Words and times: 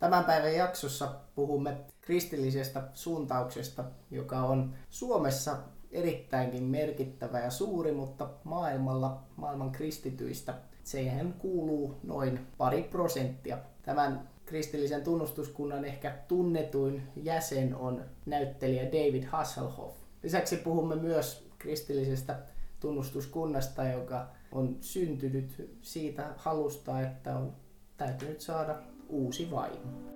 Tämän 0.00 0.24
päivän 0.24 0.54
jaksossa 0.54 1.14
puhumme 1.34 1.76
kristillisestä 2.00 2.82
suuntauksesta, 2.94 3.84
joka 4.10 4.38
on 4.38 4.74
Suomessa 4.90 5.56
erittäinkin 5.90 6.62
merkittävä 6.62 7.40
ja 7.40 7.50
suuri, 7.50 7.92
mutta 7.92 8.30
maailmalla 8.44 9.22
maailman 9.36 9.72
kristityistä 9.72 10.54
siihen 10.84 11.32
kuuluu 11.32 12.00
noin 12.02 12.46
pari 12.58 12.82
prosenttia. 12.82 13.58
Tämän 13.82 14.28
kristillisen 14.46 15.04
tunnustuskunnan 15.04 15.84
ehkä 15.84 16.18
tunnetuin 16.28 17.02
jäsen 17.16 17.74
on 17.74 18.04
näyttelijä 18.26 18.84
David 18.84 19.24
Hasselhoff. 19.24 19.96
Lisäksi 20.22 20.56
puhumme 20.56 20.96
myös 20.96 21.48
kristillisestä 21.58 22.38
tunnustuskunnasta, 22.80 23.84
joka 23.84 24.26
on 24.52 24.76
syntynyt 24.80 25.78
siitä 25.82 26.34
halusta, 26.36 27.00
että 27.00 27.36
on 27.36 27.56
täytynyt 27.96 28.40
saada 28.40 28.89
uusi 29.12 29.44
vaimo. 29.50 30.10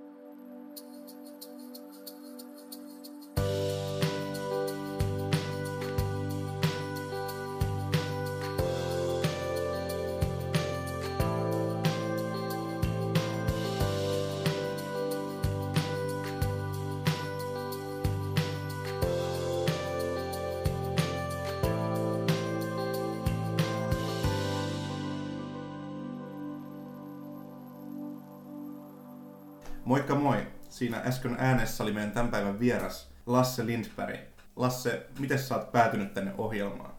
Siinä 30.85 31.03
äsken 31.07 31.37
äänessä 31.39 31.83
oli 31.83 31.93
meidän 31.93 32.12
tämän 32.12 32.31
päivän 32.31 32.61
vieras 32.61 33.11
Lasse 33.27 33.67
Lindberg. 33.67 34.21
Lasse, 34.57 35.07
miten 35.19 35.39
sä 35.39 35.57
oot 35.57 35.73
päätynyt 35.73 36.15
tänne 36.15 36.35
ohjelmaan? 36.39 36.95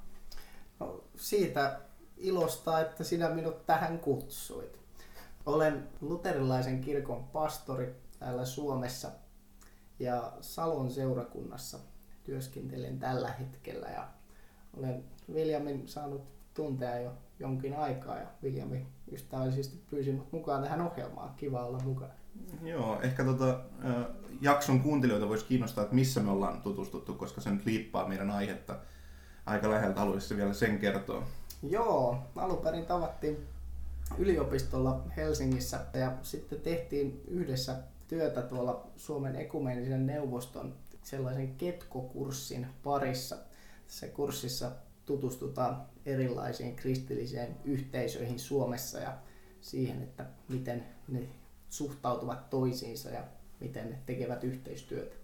No, 0.80 1.04
siitä 1.16 1.80
ilosta, 2.18 2.80
että 2.80 3.04
sinä 3.04 3.30
minut 3.30 3.66
tähän 3.66 4.00
kutsuit. 4.00 4.80
Olen 5.46 5.88
luterilaisen 6.02 6.82
kirkon 6.82 7.24
pastori 7.24 7.96
täällä 8.20 8.46
Suomessa 8.46 9.12
ja 10.00 10.34
Salon 10.42 10.92
seurakunnassa 10.92 11.80
työskentelen 12.24 13.00
tällä 13.00 13.32
hetkellä 13.32 13.88
ja 13.88 14.08
olen 14.78 15.04
Viljamin 15.34 15.88
saanut 15.88 16.24
tuntea 16.54 17.00
jo 17.00 17.12
jonkin 17.40 17.78
aikaa 17.78 18.18
ja 18.18 18.28
Viljami 18.44 18.88
ystävällisesti 19.12 19.84
pyysi 19.90 20.22
mukaan 20.32 20.64
tähän 20.64 20.82
ohjelmaan. 20.82 21.36
Kiva 21.36 21.66
olla 21.66 21.80
mukana. 21.80 22.14
Joo, 22.64 23.02
ehkä 23.02 23.24
tota, 23.24 23.60
jakson 24.42 24.82
kuuntelijoita 24.82 25.30
voisi 25.30 25.46
kiinnostaa, 25.46 25.84
että 25.84 25.96
missä 25.96 26.22
me 26.22 26.32
ollaan 26.32 26.62
tutustuttu, 26.62 27.14
koska 27.14 27.42
se 27.42 27.52
nyt 27.52 27.66
liippaa 27.66 28.08
meidän 28.08 28.32
aihetta 28.32 28.80
aika 29.46 29.70
läheltä. 29.70 30.00
Haluaisitko 30.00 30.38
vielä 30.38 30.54
sen 30.54 30.80
kertoa? 30.80 31.28
Joo, 31.64 32.20
alun 32.36 32.58
perin 32.58 32.86
tavattiin 32.86 33.38
yliopistolla 34.18 35.02
Helsingissä 35.18 35.80
ja 35.94 36.14
sitten 36.22 36.62
tehtiin 36.62 37.22
yhdessä 37.28 37.76
työtä 38.08 38.42
tuolla 38.42 38.88
Suomen 38.96 39.36
ekumeenisen 39.36 40.08
neuvoston 40.08 40.74
sellaisen 41.04 41.56
ketkokurssin 41.56 42.68
parissa. 42.84 43.38
Tässä 43.88 44.08
kurssissa 44.08 44.72
tutustutaan 45.06 45.86
erilaisiin 46.06 46.76
kristillisiin 46.76 47.56
yhteisöihin 47.64 48.40
Suomessa 48.40 49.00
ja 49.00 49.14
siihen, 49.62 50.02
että 50.02 50.26
miten 50.50 50.86
ne 51.08 51.20
suhtautuvat 51.70 52.50
toisiinsa 52.50 53.10
ja 53.10 53.24
miten 53.60 53.90
ne 53.90 54.00
tekevät 54.06 54.44
yhteistyötä. 54.44 55.16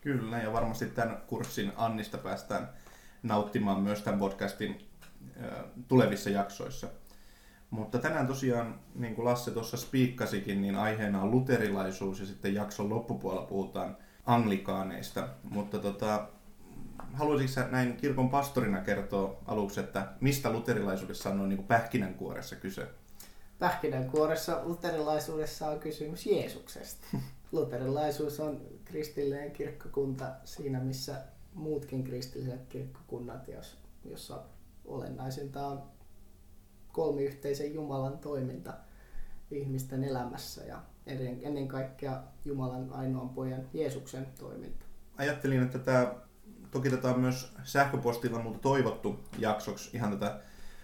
Kyllä, 0.00 0.38
ja 0.38 0.52
varmasti 0.52 0.86
tämän 0.86 1.22
kurssin 1.26 1.72
Annista 1.76 2.18
päästään 2.18 2.68
nauttimaan 3.22 3.80
myös 3.80 4.02
tämän 4.02 4.20
podcastin 4.20 4.88
tulevissa 5.88 6.30
jaksoissa. 6.30 6.88
Mutta 7.70 7.98
tänään 7.98 8.26
tosiaan, 8.26 8.80
niin 8.94 9.14
kuin 9.14 9.24
Lasse 9.24 9.50
tuossa 9.50 9.76
spiikkasikin, 9.76 10.62
niin 10.62 10.76
aiheena 10.76 11.22
on 11.22 11.30
luterilaisuus 11.30 12.20
ja 12.20 12.26
sitten 12.26 12.54
jakson 12.54 12.90
loppupuolella 12.90 13.46
puhutaan 13.46 13.96
anglikaaneista. 14.26 15.28
Mutta 15.50 15.78
tota, 15.78 16.28
haluaisitko 17.12 17.54
sä 17.54 17.68
näin 17.70 17.96
kirkon 17.96 18.30
pastorina 18.30 18.80
kertoa 18.80 19.38
aluksi, 19.46 19.80
että 19.80 20.08
mistä 20.20 20.52
luterilaisuudessa 20.52 21.30
on 21.30 21.38
noin 21.38 21.48
niin 21.48 21.64
pähkinänkuoressa 21.64 22.56
kyse? 22.56 22.86
Pähkinänkuoressa 23.58 24.60
luterilaisuudessa 24.64 25.68
on 25.68 25.80
kysymys 25.80 26.26
Jeesuksesta. 26.26 27.06
Luterilaisuus 27.52 28.40
on 28.40 28.60
kristillinen 28.84 29.50
kirkkokunta 29.50 30.26
siinä, 30.44 30.80
missä 30.80 31.22
muutkin 31.54 32.04
kristilliset 32.04 32.66
kirkkokunnat, 32.68 33.48
jossa 34.04 34.42
olennaisinta 34.84 35.66
on 35.66 35.82
kolmiyhteisen 36.92 37.74
Jumalan 37.74 38.18
toiminta 38.18 38.72
ihmisten 39.50 40.04
elämässä 40.04 40.64
ja 40.64 40.82
ennen 41.42 41.68
kaikkea 41.68 42.22
Jumalan 42.44 42.92
ainoan 42.92 43.28
pojan 43.28 43.62
Jeesuksen 43.74 44.26
toiminta. 44.38 44.86
Ajattelin, 45.16 45.62
että 45.62 45.78
tämä 45.78 46.14
toki 46.70 46.90
tätä 46.90 47.08
on 47.08 47.20
myös 47.20 47.52
sähköpostilla 47.64 48.38
mutta 48.38 48.58
toivottu 48.58 49.20
jaksoksi 49.38 49.96
ihan 49.96 50.18
tätä 50.18 50.40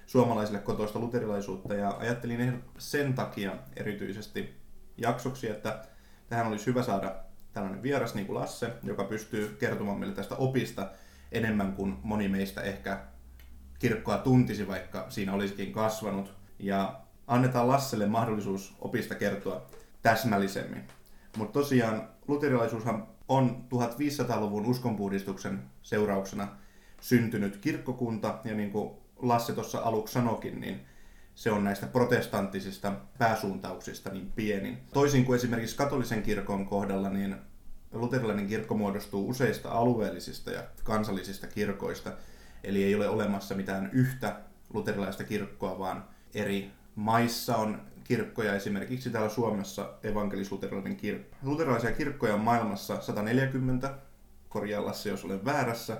suomalaisille 0.07 0.59
kotoista 0.59 0.99
luterilaisuutta 0.99 1.75
ja 1.75 1.91
ajattelin 1.91 2.65
sen 2.79 3.15
takia 3.15 3.53
erityisesti 3.77 4.55
jaksoksi, 4.97 5.51
että 5.51 5.85
tähän 6.29 6.47
olisi 6.47 6.67
hyvä 6.67 6.83
saada 6.83 7.15
tällainen 7.53 7.83
vieras 7.83 8.15
niin 8.15 8.27
kuin 8.27 8.41
Lasse, 8.41 8.71
joka 8.83 9.05
pystyy 9.05 9.57
kertomaan 9.61 9.99
meille 9.99 10.15
tästä 10.15 10.35
opista 10.35 10.91
enemmän 11.33 11.73
kuin 11.73 11.97
moni 12.03 12.29
meistä 12.29 12.61
ehkä 12.61 13.01
kirkkoa 13.79 14.19
tuntisi, 14.19 14.69
vaikka 14.69 15.07
siinä 15.09 15.33
olisikin 15.33 15.73
kasvanut. 15.73 16.35
Ja 16.59 17.01
annetaan 17.27 17.69
Lasselle 17.69 18.07
mahdollisuus 18.07 18.77
opista 18.81 19.15
kertoa 19.15 19.67
täsmällisemmin. 20.03 20.85
Mutta 21.37 21.53
tosiaan 21.53 22.09
luterilaisuushan 22.29 23.07
on 23.29 23.65
1500-luvun 23.75 24.67
uskonpuhdistuksen 24.67 25.63
seurauksena 25.83 26.49
syntynyt 27.01 27.57
kirkkokunta, 27.57 28.39
ja 28.45 28.55
niin 28.55 28.71
kuin 28.71 28.91
Lasse 29.17 29.53
tuossa 29.53 29.79
aluksi 29.79 30.15
sanokin, 30.15 30.61
niin 30.61 30.81
se 31.35 31.51
on 31.51 31.65
näistä 31.65 31.87
protestanttisista 31.87 32.93
pääsuuntauksista 33.19 34.11
niin 34.11 34.33
pienin. 34.33 34.79
Toisin 34.93 35.25
kuin 35.25 35.37
esimerkiksi 35.37 35.77
katolisen 35.77 36.23
kirkon 36.23 36.67
kohdalla, 36.67 37.11
niin 37.11 37.37
luterilainen 37.93 38.47
kirkko 38.47 38.75
muodostuu 38.75 39.29
useista 39.29 39.71
alueellisista 39.71 40.51
ja 40.51 40.63
kansallisista 40.85 41.47
kirkoista, 41.47 42.13
eli 42.65 42.85
ei 42.85 42.95
ole 42.95 43.09
olemassa 43.09 43.55
mitään 43.55 43.91
yhtä 43.93 44.41
luterilaista 44.73 45.25
kirkkoa, 45.25 45.79
vaan 45.79 46.05
eri 46.35 46.71
maissa 46.95 47.57
on 47.57 47.81
kirkkoja, 48.05 48.55
esimerkiksi 48.55 49.11
täällä 49.11 49.29
Suomessa 49.29 49.91
evankelis-luterilainen 50.03 50.97
kirkko. 50.97 51.37
Luterilaisia 51.43 51.93
kirkkoja 51.93 52.35
on 52.35 52.41
maailmassa 52.41 53.01
140, 53.01 53.95
korjaa 54.49 54.85
Lasse, 54.85 55.11
jos 55.11 55.25
olen 55.25 55.45
väärässä. 55.45 55.97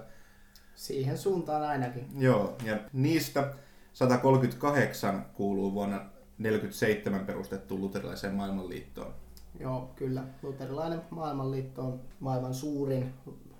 Siihen 0.77 1.19
suuntaan 1.19 1.63
ainakin. 1.63 2.07
Joo, 2.19 2.57
ja 2.65 2.79
niistä 2.93 3.55
138 3.93 5.27
kuuluu 5.35 5.73
vuonna 5.75 5.97
1947 5.97 7.27
perustettuun 7.27 7.81
luterilaiseen 7.81 8.35
maailmanliittoon. 8.35 9.15
Joo, 9.61 9.93
kyllä. 9.97 10.25
Luterilainen 10.43 11.01
maailmanliitto 11.11 11.83
on 11.83 12.01
maailman 12.21 12.55
suurin 12.55 13.15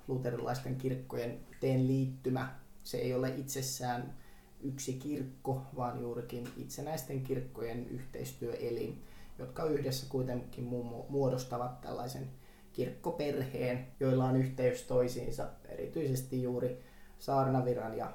luterilaisten 0.09 0.77
kirkkojen 0.77 1.41
teen 1.61 1.87
liittymä. 1.87 2.55
Se 2.85 2.99
ei 2.99 3.15
ole 3.15 3.29
itsessään 3.29 4.15
yksi 4.63 4.93
kirkko, 4.93 5.63
vaan 5.77 6.01
juurikin 6.01 6.49
itsenäisten 6.57 7.23
kirkkojen 7.23 7.89
yhteistyöelin, 7.89 9.03
jotka 9.39 9.65
yhdessä 9.65 10.07
kuitenkin 10.09 10.65
muodostavat 11.09 11.81
tällaisen 11.81 12.31
kirkkoperheen, 12.73 13.87
joilla 14.01 14.25
on 14.25 14.37
yhteys 14.37 14.83
toisiinsa, 14.83 15.49
erityisesti 15.69 16.43
juuri 16.43 16.83
saarnaviran 17.19 17.97
ja 17.97 18.13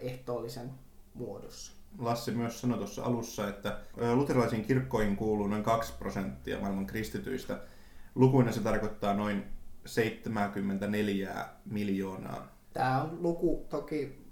ehtoollisen 0.00 0.70
muodossa. 1.14 1.72
Lassi 1.98 2.30
myös 2.30 2.60
sanoi 2.60 2.78
tuossa 2.78 3.04
alussa, 3.04 3.48
että 3.48 3.78
luterilaisiin 4.14 4.64
kirkkoihin 4.64 5.16
kuuluu 5.16 5.46
noin 5.46 5.62
2 5.62 5.92
prosenttia 5.98 6.60
maailman 6.60 6.86
kristityistä. 6.86 7.58
Lukuina 8.14 8.52
se 8.52 8.60
tarkoittaa 8.60 9.14
noin 9.14 9.44
74 9.86 11.48
miljoonaa. 11.64 12.48
Tämä 12.72 13.02
on 13.02 13.22
luku 13.22 13.66
toki 13.68 14.26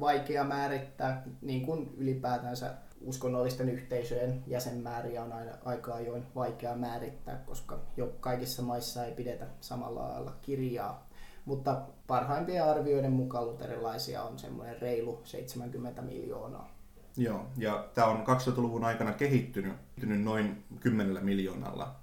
vaikea 0.00 0.44
määrittää, 0.44 1.22
niin 1.42 1.66
kuin 1.66 1.94
ylipäätänsä 1.96 2.74
uskonnollisten 3.00 3.68
yhteisöjen 3.68 4.42
jäsenmääriä 4.46 5.22
on 5.22 5.32
aina 5.32 5.52
aika 5.64 5.94
ajoin 5.94 6.26
vaikea 6.34 6.76
määrittää, 6.76 7.42
koska 7.46 7.78
jo 7.96 8.16
kaikissa 8.20 8.62
maissa 8.62 9.04
ei 9.04 9.12
pidetä 9.12 9.46
samalla 9.60 10.08
lailla 10.08 10.36
kirjaa. 10.42 11.07
Mutta 11.48 11.82
parhaimpien 12.06 12.64
arvioiden 12.64 13.12
mukaan 13.12 13.46
luterilaisia 13.46 14.22
on 14.22 14.38
semmoinen 14.38 14.80
reilu 14.80 15.20
70 15.24 16.02
miljoonaa. 16.02 16.70
Joo, 17.16 17.46
ja 17.56 17.88
tämä 17.94 18.06
on 18.06 18.24
2000-luvun 18.26 18.84
aikana 18.84 19.12
kehittynyt, 19.12 19.72
kehittynyt 19.72 20.24
noin 20.24 20.64
10 20.80 21.24
miljoonalla 21.24 21.96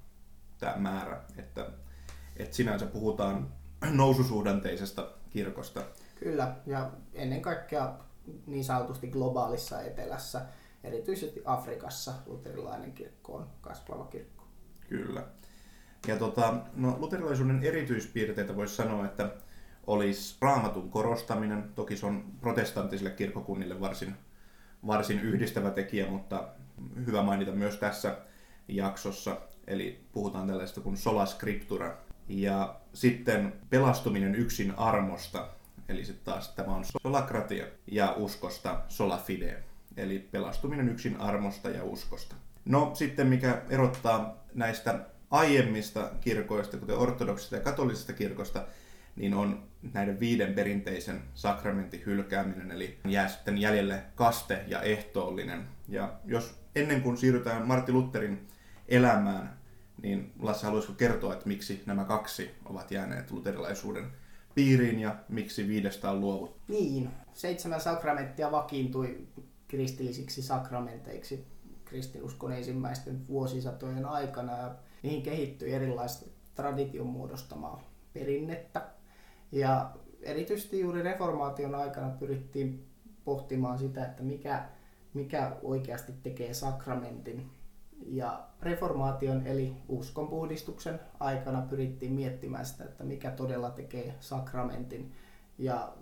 tämä 0.59 0.75
määrä. 0.77 1.21
Että, 1.37 1.69
että 2.37 2.55
sinänsä 2.55 2.85
puhutaan 2.85 3.47
noususuhdanteisesta 3.91 5.07
kirkosta. 5.29 5.81
Kyllä, 6.19 6.55
ja 6.65 6.91
ennen 7.13 7.41
kaikkea 7.41 7.93
niin 8.47 8.65
sanotusti 8.65 9.07
globaalissa 9.07 9.81
etelässä, 9.81 10.41
erityisesti 10.83 11.41
Afrikassa 11.45 12.13
luterilainen 12.25 12.93
kirkko 12.93 13.35
on 13.35 13.47
kasvava 13.61 14.05
kirkko. 14.05 14.43
Kyllä. 14.89 15.23
Ja 16.07 16.15
tota, 16.15 16.53
no, 16.75 16.95
luterilaisuuden 16.99 17.63
erityispiirteitä 17.63 18.55
voisi 18.55 18.75
sanoa, 18.75 19.05
että 19.05 19.29
olisi 19.87 20.37
raamatun 20.41 20.89
korostaminen. 20.89 21.63
Toki 21.75 21.97
se 21.97 22.05
on 22.05 22.23
protestanttisille 22.41 23.11
kirkkokunnille 23.11 23.79
varsin, 23.79 24.15
varsin 24.87 25.19
yhdistävä 25.19 25.69
tekijä, 25.69 26.07
mutta 26.07 26.47
hyvä 27.05 27.23
mainita 27.23 27.51
myös 27.51 27.77
tässä 27.77 28.17
jaksossa. 28.67 29.37
Eli 29.67 30.05
puhutaan 30.11 30.47
tällaista 30.47 30.81
kuin 30.81 30.97
sola 30.97 31.25
scriptura. 31.25 31.97
Ja 32.27 32.75
sitten 32.93 33.53
pelastuminen 33.69 34.35
yksin 34.35 34.73
armosta, 34.77 35.47
eli 35.89 36.05
sitten 36.05 36.25
taas 36.25 36.49
tämä 36.49 36.75
on 36.75 36.85
solakratia 36.85 37.65
ja 37.91 38.13
uskosta 38.17 38.81
sola 38.87 39.17
fide, 39.17 39.63
eli 39.97 40.19
pelastuminen 40.19 40.89
yksin 40.89 41.19
armosta 41.19 41.69
ja 41.69 41.83
uskosta. 41.83 42.35
No 42.65 42.91
sitten 42.93 43.27
mikä 43.27 43.61
erottaa 43.69 44.43
näistä 44.53 44.99
aiemmista 45.31 46.11
kirkoista, 46.21 46.77
kuten 46.77 46.97
ortodoksista 46.97 47.55
ja 47.55 47.61
katolisesta 47.61 48.13
kirkosta, 48.13 48.65
niin 49.15 49.33
on 49.33 49.63
näiden 49.93 50.19
viiden 50.19 50.53
perinteisen 50.53 51.21
sakramentin 51.33 52.03
hylkääminen, 52.05 52.71
eli 52.71 52.99
jää 53.07 53.27
sitten 53.27 53.57
jäljelle 53.57 54.03
kaste 54.15 54.63
ja 54.67 54.81
ehtoollinen. 54.81 55.67
Ja 55.87 56.13
jos 56.25 56.59
ennen 56.75 57.01
kuin 57.01 57.17
siirrytään 57.17 57.67
Martti 57.67 57.91
Lutherin 57.91 58.47
elämään, 58.87 59.57
niin 60.01 60.31
Lasse, 60.39 60.65
haluaisiko 60.65 60.93
kertoa, 60.93 61.33
että 61.33 61.47
miksi 61.47 61.83
nämä 61.85 62.03
kaksi 62.03 62.51
ovat 62.65 62.91
jääneet 62.91 63.31
luterilaisuuden 63.31 64.05
piiriin 64.55 64.99
ja 64.99 65.15
miksi 65.29 65.67
viidestä 65.67 66.11
on 66.11 66.21
luovuttu? 66.21 66.61
Niin, 66.67 67.09
seitsemän 67.33 67.81
sakramenttia 67.81 68.51
vakiintui 68.51 69.27
kristillisiksi 69.67 70.41
sakramenteiksi 70.41 71.45
kristinuskon 71.85 72.51
ensimmäisten 72.51 73.27
vuosisatojen 73.27 74.05
aikana 74.05 74.57
ja 74.57 74.75
niihin 75.03 75.23
kehittyi 75.23 75.73
erilaista 75.73 76.25
tradition 76.55 77.07
muodostamaa 77.07 77.83
perinnettä. 78.13 78.81
Ja 79.51 79.91
erityisesti 80.21 80.79
juuri 80.79 81.01
reformaation 81.01 81.75
aikana 81.75 82.09
pyrittiin 82.09 82.85
pohtimaan 83.25 83.79
sitä, 83.79 84.05
että 84.05 84.23
mikä, 84.23 84.69
mikä 85.13 85.55
oikeasti 85.63 86.13
tekee 86.23 86.53
sakramentin. 86.53 87.49
Ja 88.05 88.47
reformaation 88.61 89.47
eli 89.47 89.73
uskonpuhdistuksen 89.89 90.99
aikana 91.19 91.61
pyrittiin 91.61 92.11
miettimään 92.11 92.65
sitä, 92.65 92.83
että 92.83 93.03
mikä 93.03 93.31
todella 93.31 93.69
tekee 93.69 94.15
sakramentin. 94.19 95.11
Ja 95.57 95.93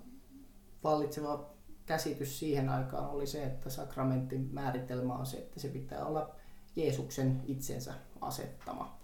vallitseva 0.84 1.53
käsitys 1.86 2.40
siihen 2.40 2.70
aikaan 2.70 3.10
oli 3.10 3.28
se, 3.28 3.44
että 3.44 3.70
sakramentin 3.70 4.50
määritelmä 4.52 5.14
on 5.14 5.26
se, 5.26 5.38
että 5.38 5.60
se 5.60 5.68
pitää 5.68 6.06
olla 6.06 6.36
Jeesuksen 6.76 7.42
itsensä 7.46 7.94
asettama, 8.22 8.98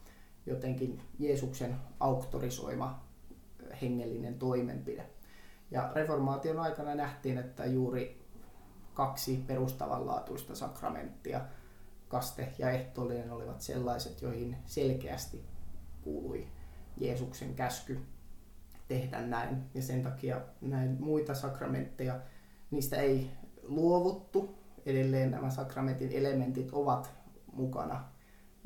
jotenkin 0.45 1.01
Jeesuksen 1.19 1.75
auktorisoima 1.99 3.03
hengellinen 3.81 4.39
toimenpide. 4.39 5.09
Ja 5.71 5.91
reformaation 5.95 6.59
aikana 6.59 6.95
nähtiin, 6.95 7.37
että 7.37 7.65
juuri 7.65 8.21
kaksi 8.93 9.43
perustavanlaatuista 9.47 10.55
sakramenttia, 10.55 11.41
kaste 12.07 12.53
ja 12.57 12.71
ehtoollinen, 12.71 13.31
olivat 13.31 13.61
sellaiset, 13.61 14.21
joihin 14.21 14.57
selkeästi 14.65 15.45
kuului 16.01 16.47
Jeesuksen 16.97 17.55
käsky 17.55 17.99
tehdä 18.87 19.21
näin. 19.21 19.63
Ja 19.73 19.81
sen 19.81 20.03
takia 20.03 20.41
näin 20.61 20.97
muita 20.99 21.33
sakramentteja, 21.33 22.19
niistä 22.71 22.95
ei 22.95 23.29
luovuttu. 23.63 24.59
Edelleen 24.85 25.31
nämä 25.31 25.49
sakramentin 25.49 26.11
elementit 26.11 26.69
ovat 26.71 27.11
mukana 27.53 28.03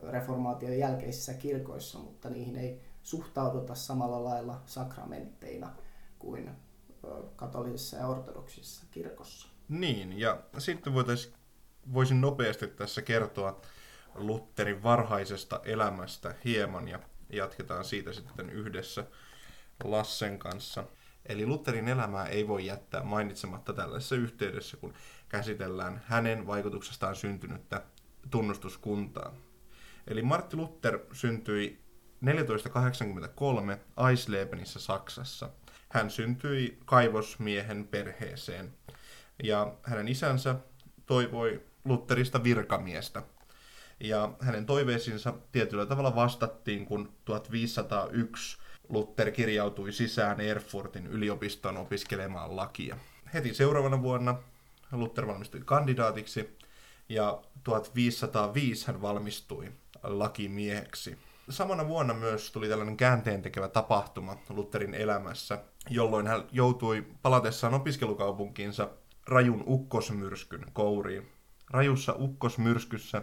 reformaation 0.03 0.77
jälkeisissä 0.77 1.33
kirkoissa, 1.33 1.99
mutta 1.99 2.29
niihin 2.29 2.55
ei 2.55 2.81
suhtauduta 3.03 3.75
samalla 3.75 4.23
lailla 4.23 4.61
sakramentteina 4.65 5.69
kuin 6.19 6.51
katolisessa 7.35 7.97
ja 7.97 8.07
ortodoksisessa 8.07 8.85
kirkossa. 8.91 9.47
Niin, 9.69 10.19
ja 10.19 10.43
sitten 10.57 10.93
voitais, 10.93 11.33
voisin 11.93 12.21
nopeasti 12.21 12.67
tässä 12.67 13.01
kertoa 13.01 13.61
Lutterin 14.15 14.83
varhaisesta 14.83 15.61
elämästä 15.63 16.35
hieman 16.45 16.87
ja 16.87 16.99
jatketaan 17.29 17.85
siitä 17.85 18.13
sitten 18.13 18.49
yhdessä 18.49 19.05
Lassen 19.83 20.39
kanssa. 20.39 20.83
Eli 21.25 21.45
Lutterin 21.45 21.87
elämää 21.87 22.25
ei 22.25 22.47
voi 22.47 22.65
jättää 22.65 23.03
mainitsematta 23.03 23.73
tällaisessa 23.73 24.15
yhteydessä, 24.15 24.77
kun 24.77 24.93
käsitellään 25.29 26.01
hänen 26.05 26.47
vaikutuksestaan 26.47 27.15
syntynyttä 27.15 27.83
tunnustuskuntaa. 28.29 29.33
Eli 30.07 30.21
Martti 30.21 30.55
Luther 30.55 30.99
syntyi 31.13 31.83
1483 32.25 33.79
Eislebenissä 34.09 34.79
Saksassa. 34.79 35.49
Hän 35.89 36.09
syntyi 36.09 36.79
kaivosmiehen 36.85 37.87
perheeseen 37.87 38.73
ja 39.43 39.73
hänen 39.83 40.07
isänsä 40.07 40.55
toivoi 41.05 41.61
Lutterista 41.85 42.43
virkamiestä. 42.43 43.23
Ja 43.99 44.33
hänen 44.39 44.65
toiveisiinsa 44.65 45.33
tietyllä 45.51 45.85
tavalla 45.85 46.15
vastattiin, 46.15 46.85
kun 46.85 47.13
1501 47.25 48.57
Luther 48.93 49.31
kirjautui 49.31 49.91
sisään 49.91 50.41
Erfurtin 50.41 51.07
yliopistoon 51.07 51.77
opiskelemaan 51.77 52.55
lakia. 52.55 52.97
Heti 53.33 53.53
seuraavana 53.53 54.01
vuonna 54.01 54.35
Luther 54.91 55.27
valmistui 55.27 55.61
kandidaatiksi 55.65 56.57
ja 57.09 57.41
1505 57.63 58.87
hän 58.87 59.01
valmistui 59.01 59.71
lakimieheksi. 60.03 61.17
Samana 61.49 61.87
vuonna 61.87 62.13
myös 62.13 62.51
tuli 62.51 62.69
tällainen 62.69 62.97
käänteen 62.97 63.41
tekevä 63.41 63.67
tapahtuma 63.67 64.37
Lutherin 64.49 64.93
elämässä, 64.93 65.63
jolloin 65.89 66.27
hän 66.27 66.43
joutui 66.51 67.05
palatessaan 67.21 67.73
opiskelukaupunkiinsa 67.73 68.89
rajun 69.27 69.63
ukkosmyrskyn 69.67 70.65
kouriin. 70.73 71.31
Rajussa 71.69 72.15
ukkosmyrskyssä 72.19 73.21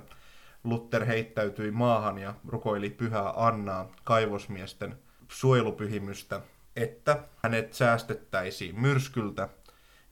Luther 0.64 1.04
heittäytyi 1.04 1.70
maahan 1.70 2.18
ja 2.18 2.34
rukoili 2.48 2.90
pyhää 2.90 3.32
Annaa 3.36 3.92
kaivosmiesten 4.04 4.98
suojelupyhimystä, 5.30 6.40
että 6.76 7.24
hänet 7.42 7.74
säästettäisiin 7.74 8.80
myrskyltä, 8.80 9.48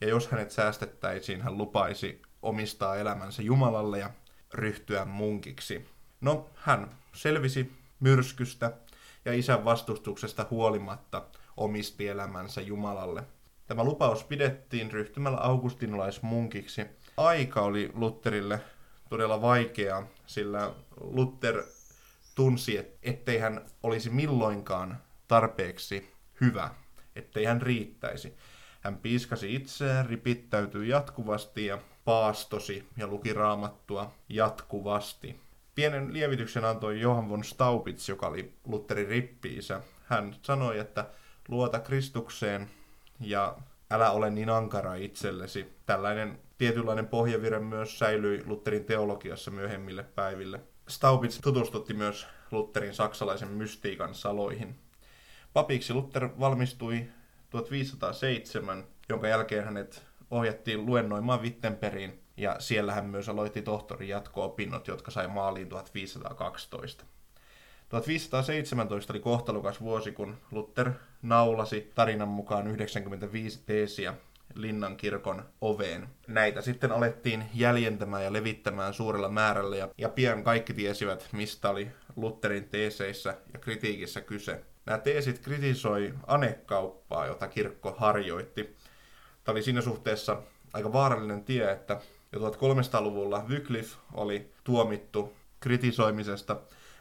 ja 0.01 0.09
jos 0.09 0.27
hänet 0.27 0.51
säästettäisiin, 0.51 1.41
hän 1.41 1.57
lupaisi 1.57 2.21
omistaa 2.41 2.95
elämänsä 2.95 3.41
Jumalalle 3.41 3.99
ja 3.99 4.09
ryhtyä 4.53 5.05
munkiksi. 5.05 5.89
No, 6.21 6.49
hän 6.55 6.91
selvisi 7.13 7.71
myrskystä 7.99 8.71
ja 9.25 9.33
isän 9.33 9.65
vastustuksesta 9.65 10.45
huolimatta 10.51 11.25
omisti 11.57 12.07
elämänsä 12.07 12.61
Jumalalle. 12.61 13.23
Tämä 13.67 13.83
lupaus 13.83 14.23
pidettiin 14.23 14.91
ryhtymällä 14.91 15.37
augustinolaismunkiksi. 15.37 16.85
Aika 17.17 17.61
oli 17.61 17.91
Lutterille 17.93 18.59
todella 19.09 19.41
vaikeaa, 19.41 20.07
sillä 20.25 20.71
Luther 21.01 21.63
tunsi, 22.35 22.85
ettei 23.03 23.37
hän 23.37 23.65
olisi 23.83 24.09
milloinkaan 24.09 24.97
tarpeeksi 25.29 26.13
hyvä, 26.41 26.69
ettei 27.15 27.45
hän 27.45 27.61
riittäisi. 27.61 28.33
Hän 28.81 28.97
piiskasi 28.97 29.55
itseään, 29.55 30.05
ripittäytyi 30.05 30.89
jatkuvasti 30.89 31.65
ja 31.65 31.77
paastosi 32.05 32.87
ja 32.97 33.07
luki 33.07 33.33
raamattua 33.33 34.11
jatkuvasti. 34.29 35.39
Pienen 35.75 36.13
lievityksen 36.13 36.65
antoi 36.65 37.01
Johann 37.01 37.29
von 37.29 37.43
Staupitz, 37.43 38.09
joka 38.09 38.27
oli 38.27 38.53
Lutherin 38.65 39.07
rippiisä. 39.07 39.81
Hän 40.05 40.35
sanoi, 40.41 40.79
että 40.79 41.05
luota 41.47 41.79
Kristukseen 41.79 42.69
ja 43.19 43.57
älä 43.91 44.11
ole 44.11 44.29
niin 44.29 44.49
ankara 44.49 44.95
itsellesi. 44.95 45.75
Tällainen 45.85 46.39
tietynlainen 46.57 47.07
pohjavire 47.07 47.59
myös 47.59 47.99
säilyi 47.99 48.43
Lutherin 48.45 48.85
teologiassa 48.85 49.51
myöhemmille 49.51 50.03
päiville. 50.03 50.61
Staupitz 50.87 51.39
tutustutti 51.41 51.93
myös 51.93 52.27
Lutherin 52.51 52.93
saksalaisen 52.93 53.49
mystiikan 53.49 54.15
saloihin. 54.15 54.88
Papiksi 55.53 55.93
Luther 55.93 56.29
valmistui 56.39 57.05
1507, 57.49 58.83
jonka 59.09 59.27
jälkeen 59.27 59.65
hänet 59.65 60.03
ohjattiin 60.31 60.85
luennoimaan 60.85 61.41
Wittenbergiin 61.41 62.19
ja 62.37 62.55
siellä 62.59 62.93
hän 62.93 63.05
myös 63.05 63.29
aloitti 63.29 63.61
tohtorin 63.61 64.09
jatko-opinnot, 64.09 64.87
jotka 64.87 65.11
sai 65.11 65.27
maaliin 65.27 65.69
1512. 65.69 67.05
1517 67.89 69.13
oli 69.13 69.19
kohtalukas 69.19 69.81
vuosi, 69.81 70.11
kun 70.11 70.37
Luther 70.51 70.91
naulasi 71.21 71.91
tarinan 71.95 72.27
mukaan 72.27 72.67
95 72.67 73.63
teesiä 73.65 74.13
Linnan 74.55 74.97
kirkon 74.97 75.45
oveen. 75.61 76.09
Näitä 76.27 76.61
sitten 76.61 76.91
alettiin 76.91 77.43
jäljentämään 77.53 78.23
ja 78.23 78.33
levittämään 78.33 78.93
suurella 78.93 79.29
määrällä 79.29 79.75
ja, 79.75 79.89
ja 79.97 80.09
pian 80.09 80.43
kaikki 80.43 80.73
tiesivät, 80.73 81.29
mistä 81.31 81.69
oli 81.69 81.91
Lutherin 82.15 82.69
teeseissä 82.69 83.37
ja 83.53 83.59
kritiikissä 83.59 84.21
kyse. 84.21 84.63
Nämä 84.89 84.99
teesit 84.99 85.39
kritisoi 85.39 86.13
anekauppaa, 86.27 87.25
jota 87.25 87.47
kirkko 87.47 87.95
harjoitti. 87.97 88.77
Tämä 89.43 89.53
oli 89.53 89.63
siinä 89.63 89.81
suhteessa 89.81 90.41
aika 90.73 90.93
vaarallinen 90.93 91.43
tie, 91.43 91.71
että 91.71 91.99
jo 92.31 92.39
1300-luvulla 92.39 93.45
Wycliffe 93.47 93.97
oli 94.13 94.51
tuomittu 94.63 95.33
kritisoimisesta 95.59 96.55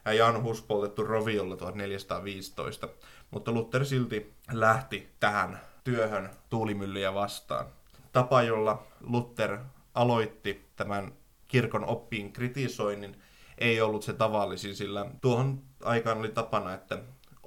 ja 0.04 0.12
Jan 0.12 0.42
Hus 0.42 0.62
poltettu 0.62 1.04
roviolla 1.04 1.56
1415, 1.56 2.88
mutta 3.30 3.52
Luther 3.52 3.84
silti 3.84 4.32
lähti 4.52 5.08
tähän 5.20 5.60
työhön 5.84 6.30
tuulimyllyjä 6.50 7.14
vastaan. 7.14 7.66
Tapa, 8.12 8.42
jolla 8.42 8.86
Luther 9.00 9.58
aloitti 9.94 10.66
tämän 10.76 11.12
kirkon 11.48 11.84
oppiin 11.84 12.32
kritisoinnin, 12.32 13.16
ei 13.58 13.80
ollut 13.80 14.02
se 14.02 14.12
tavallisin, 14.12 14.76
sillä 14.76 15.06
tuohon 15.20 15.62
aikaan 15.84 16.18
oli 16.18 16.28
tapana, 16.28 16.74
että 16.74 16.98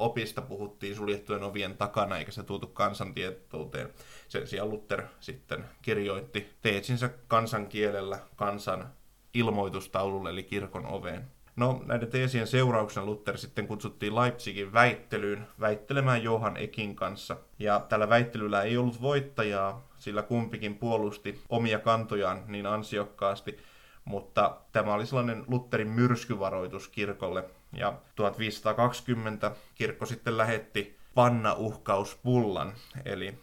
opista 0.01 0.41
puhuttiin 0.41 0.95
suljettujen 0.95 1.43
ovien 1.43 1.77
takana, 1.77 2.17
eikä 2.17 2.31
se 2.31 2.43
tuotu 2.43 2.67
kansantietouteen. 2.67 3.89
Sen 4.27 4.47
sijaan 4.47 4.69
Luther 4.69 5.03
sitten 5.19 5.65
kirjoitti 5.81 6.49
teetsinsä 6.61 7.09
kansankielellä 7.27 8.19
kansan 8.35 8.89
ilmoitustaululle, 9.33 10.29
eli 10.29 10.43
kirkon 10.43 10.85
oveen. 10.85 11.27
No, 11.55 11.83
näiden 11.85 12.07
teesien 12.07 12.47
seurauksena 12.47 13.05
Luther 13.05 13.37
sitten 13.37 13.67
kutsuttiin 13.67 14.15
Leipzigin 14.15 14.73
väittelyyn 14.73 15.47
väittelemään 15.59 16.23
Johan 16.23 16.57
Ekin 16.57 16.95
kanssa. 16.95 17.37
Ja 17.59 17.79
tällä 17.89 18.09
väittelyllä 18.09 18.61
ei 18.61 18.77
ollut 18.77 19.01
voittajaa, 19.01 19.87
sillä 19.97 20.21
kumpikin 20.21 20.77
puolusti 20.77 21.41
omia 21.49 21.79
kantojaan 21.79 22.43
niin 22.47 22.65
ansiokkaasti, 22.65 23.57
mutta 24.05 24.57
tämä 24.71 24.93
oli 24.93 25.05
sellainen 25.05 25.43
Lutherin 25.47 25.89
myrskyvaroitus 25.89 26.87
kirkolle. 26.87 27.43
Ja 27.73 27.93
1520 28.15 29.51
kirkko 29.75 30.05
sitten 30.05 30.37
lähetti 30.37 30.97
panna-uhkauspullan, 31.15 32.73
eli 33.05 33.37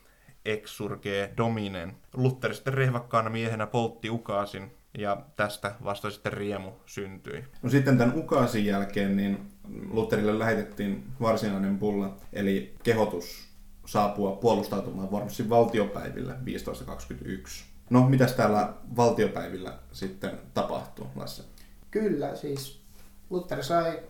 exurge 0.45 1.31
dominen. 1.37 1.97
Luther 2.15 2.55
sitten 2.55 2.75
rehvakkaana 2.75 3.31
miehenä 3.31 3.67
poltti 3.67 4.11
ukaasin 4.11 4.79
ja 4.99 5.23
tästä 5.37 5.75
vasta 5.85 6.11
sitten 6.11 6.33
riemu 6.33 6.71
syntyi. 6.87 7.45
No 7.63 7.71
sitten 7.71 7.99
tämän 7.99 8.17
ukaasin 8.17 8.67
jälkeen 8.67 9.17
niin 9.17 9.51
Lutherille 9.91 10.39
lähetettiin 10.39 11.05
varsinainen 11.21 11.79
pulla, 11.79 12.17
eli 12.33 12.75
kehotus 12.83 13.49
saapua 13.87 14.37
puolustautumaan 14.37 15.11
Wormsin 15.11 15.51
valtiopäivillä 15.51 16.33
1521. 16.33 17.65
No, 17.91 18.09
mitäs 18.09 18.33
täällä 18.33 18.73
valtiopäivillä 18.97 19.79
sitten 19.93 20.31
tapahtuu, 20.55 21.07
Lasse? 21.17 21.43
Kyllä, 21.91 22.37
siis 22.37 22.83
Luther 23.31 23.65
sai 23.65 24.03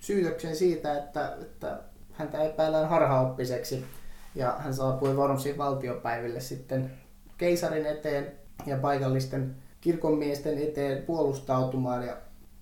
syytöksen 0.00 0.56
siitä, 0.56 0.98
että, 0.98 1.36
että 1.42 1.80
häntä 2.12 2.42
epäillään 2.42 2.88
harhaoppiseksi 2.88 3.84
ja 4.34 4.56
hän 4.58 4.74
saapui 4.74 5.14
Wormsin 5.14 5.58
valtiopäiville 5.58 6.40
sitten 6.40 6.90
keisarin 7.38 7.86
eteen 7.86 8.32
ja 8.66 8.76
paikallisten 8.76 9.56
kirkonmiesten 9.80 10.58
eteen 10.58 11.02
puolustautumaan 11.02 12.06
ja 12.06 12.16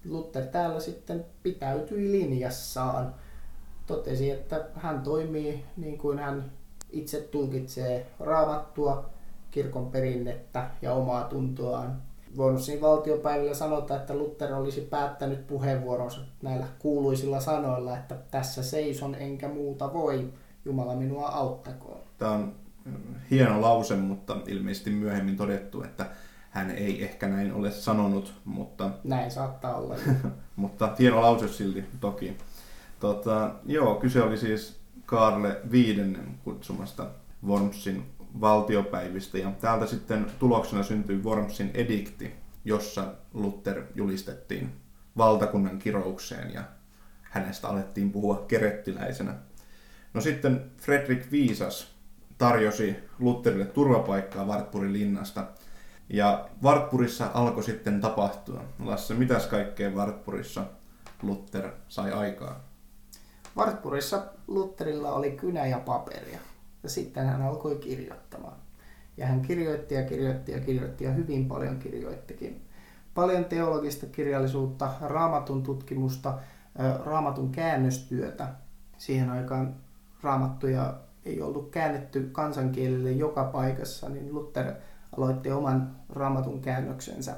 Luther 0.04 0.46
täällä 0.46 0.80
sitten 0.80 1.24
pitäytyi 1.42 2.12
linjassaan. 2.12 3.14
Totesi, 3.86 4.30
että 4.30 4.68
hän 4.74 5.02
toimii 5.02 5.64
niin 5.76 5.98
kuin 5.98 6.18
hän 6.18 6.52
itse 6.90 7.20
tulkitsee 7.20 8.06
raamattua, 8.20 9.10
kirkon 9.50 9.90
perinnettä 9.90 10.70
ja 10.82 10.92
omaa 10.92 11.24
tuntoaan. 11.24 12.02
Vormsin 12.36 12.80
valtiopäivillä 12.80 13.54
sanotaan, 13.54 14.00
että 14.00 14.14
Luther 14.14 14.54
olisi 14.54 14.80
päättänyt 14.80 15.46
puheenvuoronsa 15.46 16.20
näillä 16.42 16.66
kuuluisilla 16.78 17.40
sanoilla, 17.40 17.96
että 17.96 18.14
tässä 18.30 18.62
seison 18.62 19.14
enkä 19.14 19.48
muuta 19.48 19.92
voi, 19.92 20.32
Jumala 20.64 20.94
minua 20.94 21.28
auttakoon. 21.28 22.00
Tämä 22.18 22.32
on 22.32 22.54
hieno 23.30 23.60
lause, 23.60 23.96
mutta 23.96 24.36
ilmeisesti 24.46 24.90
myöhemmin 24.90 25.36
todettu, 25.36 25.82
että 25.82 26.06
hän 26.50 26.70
ei 26.70 27.04
ehkä 27.04 27.28
näin 27.28 27.52
ole 27.52 27.70
sanonut, 27.70 28.34
mutta... 28.44 28.90
Näin 29.04 29.30
saattaa 29.30 29.74
olla. 29.74 29.96
mutta 30.56 30.94
hieno 30.98 31.22
lause 31.22 31.48
silti 31.48 31.84
toki. 32.00 32.36
Tota, 33.00 33.50
joo, 33.66 33.94
kyse 33.94 34.22
oli 34.22 34.36
siis 34.36 34.76
Karle 35.06 35.60
viidennen 35.70 36.38
kutsumasta 36.44 37.06
Wormsin 37.46 38.06
valtiopäivistä. 38.40 39.38
Ja 39.38 39.50
täältä 39.60 39.86
sitten 39.86 40.26
tuloksena 40.38 40.82
syntyi 40.82 41.22
Wormsin 41.24 41.70
edikti, 41.74 42.32
jossa 42.64 43.14
Luther 43.34 43.82
julistettiin 43.94 44.72
valtakunnan 45.16 45.78
kiroukseen 45.78 46.54
ja 46.54 46.62
hänestä 47.22 47.68
alettiin 47.68 48.12
puhua 48.12 48.44
kerettiläisenä. 48.48 49.34
No 50.14 50.20
sitten 50.20 50.70
Fredrik 50.80 51.30
Viisas 51.30 51.94
tarjosi 52.38 52.96
Lutherille 53.18 53.64
turvapaikkaa 53.64 54.46
Wartburgin 54.46 54.92
linnasta– 54.92 55.46
ja 56.08 56.48
Wartburgissa 56.62 57.30
alkoi 57.34 57.62
sitten 57.62 58.00
tapahtua. 58.00 58.64
Lasse, 58.84 59.14
mitäs 59.14 59.46
kaikkea 59.46 59.90
Wartburgissa 59.90 60.64
Luther 61.22 61.70
sai 61.88 62.12
aikaan? 62.12 62.56
Wartburgissa 63.56 64.22
Lutherilla 64.46 65.12
oli 65.12 65.30
kynä 65.30 65.66
ja 65.66 65.78
paperia. 65.78 66.38
Ja 66.84 66.90
sitten 66.90 67.26
hän 67.26 67.42
alkoi 67.42 67.76
kirjoittamaan. 67.76 68.56
Ja 69.16 69.26
hän 69.26 69.42
kirjoitti 69.42 69.94
ja 69.94 70.02
kirjoitti 70.02 70.52
ja 70.52 70.60
kirjoitti 70.60 71.04
ja 71.04 71.10
hyvin 71.12 71.48
paljon 71.48 71.78
kirjoittikin. 71.78 72.64
Paljon 73.14 73.44
teologista 73.44 74.06
kirjallisuutta, 74.06 74.92
raamatun 75.00 75.62
tutkimusta, 75.62 76.38
raamatun 77.04 77.52
käännöstyötä. 77.52 78.48
Siihen 78.98 79.30
aikaan 79.30 79.76
raamattuja 80.22 80.94
ei 81.24 81.42
ollut 81.42 81.70
käännetty 81.70 82.28
kansankielelle 82.32 83.12
joka 83.12 83.44
paikassa, 83.44 84.08
niin 84.08 84.34
Luther 84.34 84.72
aloitti 85.16 85.50
oman 85.50 85.96
raamatun 86.08 86.60
käännöksensä 86.60 87.36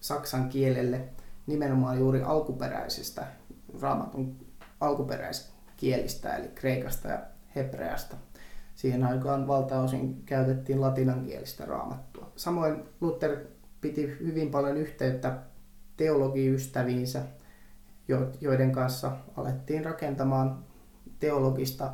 saksan 0.00 0.48
kielelle 0.48 1.08
nimenomaan 1.46 1.98
juuri 1.98 2.22
alkuperäisistä 2.22 3.26
raamatun 3.80 4.36
alkuperäiskielistä, 4.80 6.36
eli 6.36 6.48
kreikasta 6.48 7.08
ja 7.08 7.18
hebreasta. 7.56 8.16
Siihen 8.76 9.04
aikaan 9.04 9.46
valtaosin 9.46 10.22
käytettiin 10.26 10.80
latinankielistä 10.80 11.64
raamattua. 11.64 12.32
Samoin 12.36 12.84
Luther 13.00 13.36
piti 13.80 14.06
hyvin 14.20 14.50
paljon 14.50 14.76
yhteyttä 14.76 15.38
teologiystäviinsä, 15.96 17.22
joiden 18.40 18.72
kanssa 18.72 19.16
alettiin 19.36 19.84
rakentamaan 19.84 20.64
teologista 21.18 21.92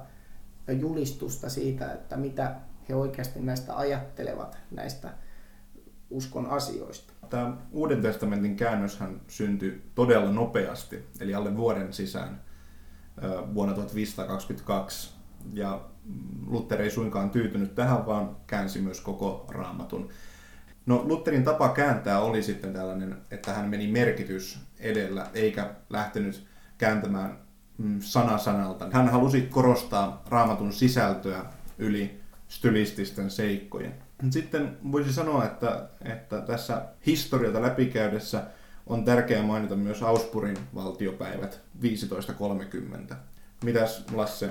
julistusta 0.80 1.48
siitä, 1.48 1.92
että 1.92 2.16
mitä 2.16 2.56
he 2.88 2.94
oikeasti 2.94 3.40
näistä 3.40 3.76
ajattelevat, 3.76 4.58
näistä 4.70 5.10
uskon 6.10 6.46
asioista. 6.46 7.12
Tämä 7.30 7.56
Uuden 7.72 8.02
testamentin 8.02 8.56
käännöshän 8.56 9.20
syntyi 9.28 9.82
todella 9.94 10.32
nopeasti, 10.32 11.04
eli 11.20 11.34
alle 11.34 11.56
vuoden 11.56 11.92
sisään 11.92 12.40
vuonna 13.54 13.74
1522. 13.74 15.10
Ja 15.52 15.91
Luther 16.46 16.82
ei 16.82 16.90
suinkaan 16.90 17.30
tyytynyt 17.30 17.74
tähän, 17.74 18.06
vaan 18.06 18.36
käänsi 18.46 18.80
myös 18.80 19.00
koko 19.00 19.46
raamatun. 19.48 20.08
No 20.86 21.02
Lutherin 21.04 21.44
tapa 21.44 21.68
kääntää 21.68 22.20
oli 22.20 22.42
sitten 22.42 22.72
tällainen, 22.72 23.16
että 23.30 23.52
hän 23.52 23.68
meni 23.68 23.86
merkitys 23.86 24.58
edellä, 24.80 25.30
eikä 25.34 25.70
lähtenyt 25.90 26.46
kääntämään 26.78 27.38
mm, 27.78 28.00
sana 28.00 28.38
sanalta. 28.38 28.88
Hän 28.92 29.08
halusi 29.08 29.40
korostaa 29.40 30.22
raamatun 30.28 30.72
sisältöä 30.72 31.44
yli 31.78 32.20
stylististen 32.48 33.30
seikkojen. 33.30 33.94
Sitten 34.30 34.78
voisi 34.92 35.12
sanoa, 35.12 35.44
että, 35.44 35.88
että 36.04 36.40
tässä 36.40 36.82
historiata 37.06 37.62
läpikäydessä 37.62 38.42
on 38.86 39.04
tärkeää 39.04 39.42
mainita 39.42 39.76
myös 39.76 40.02
Auspurin 40.02 40.56
valtiopäivät 40.74 41.60
1530. 41.80 43.16
Mitäs 43.64 44.04
Lasse, 44.14 44.50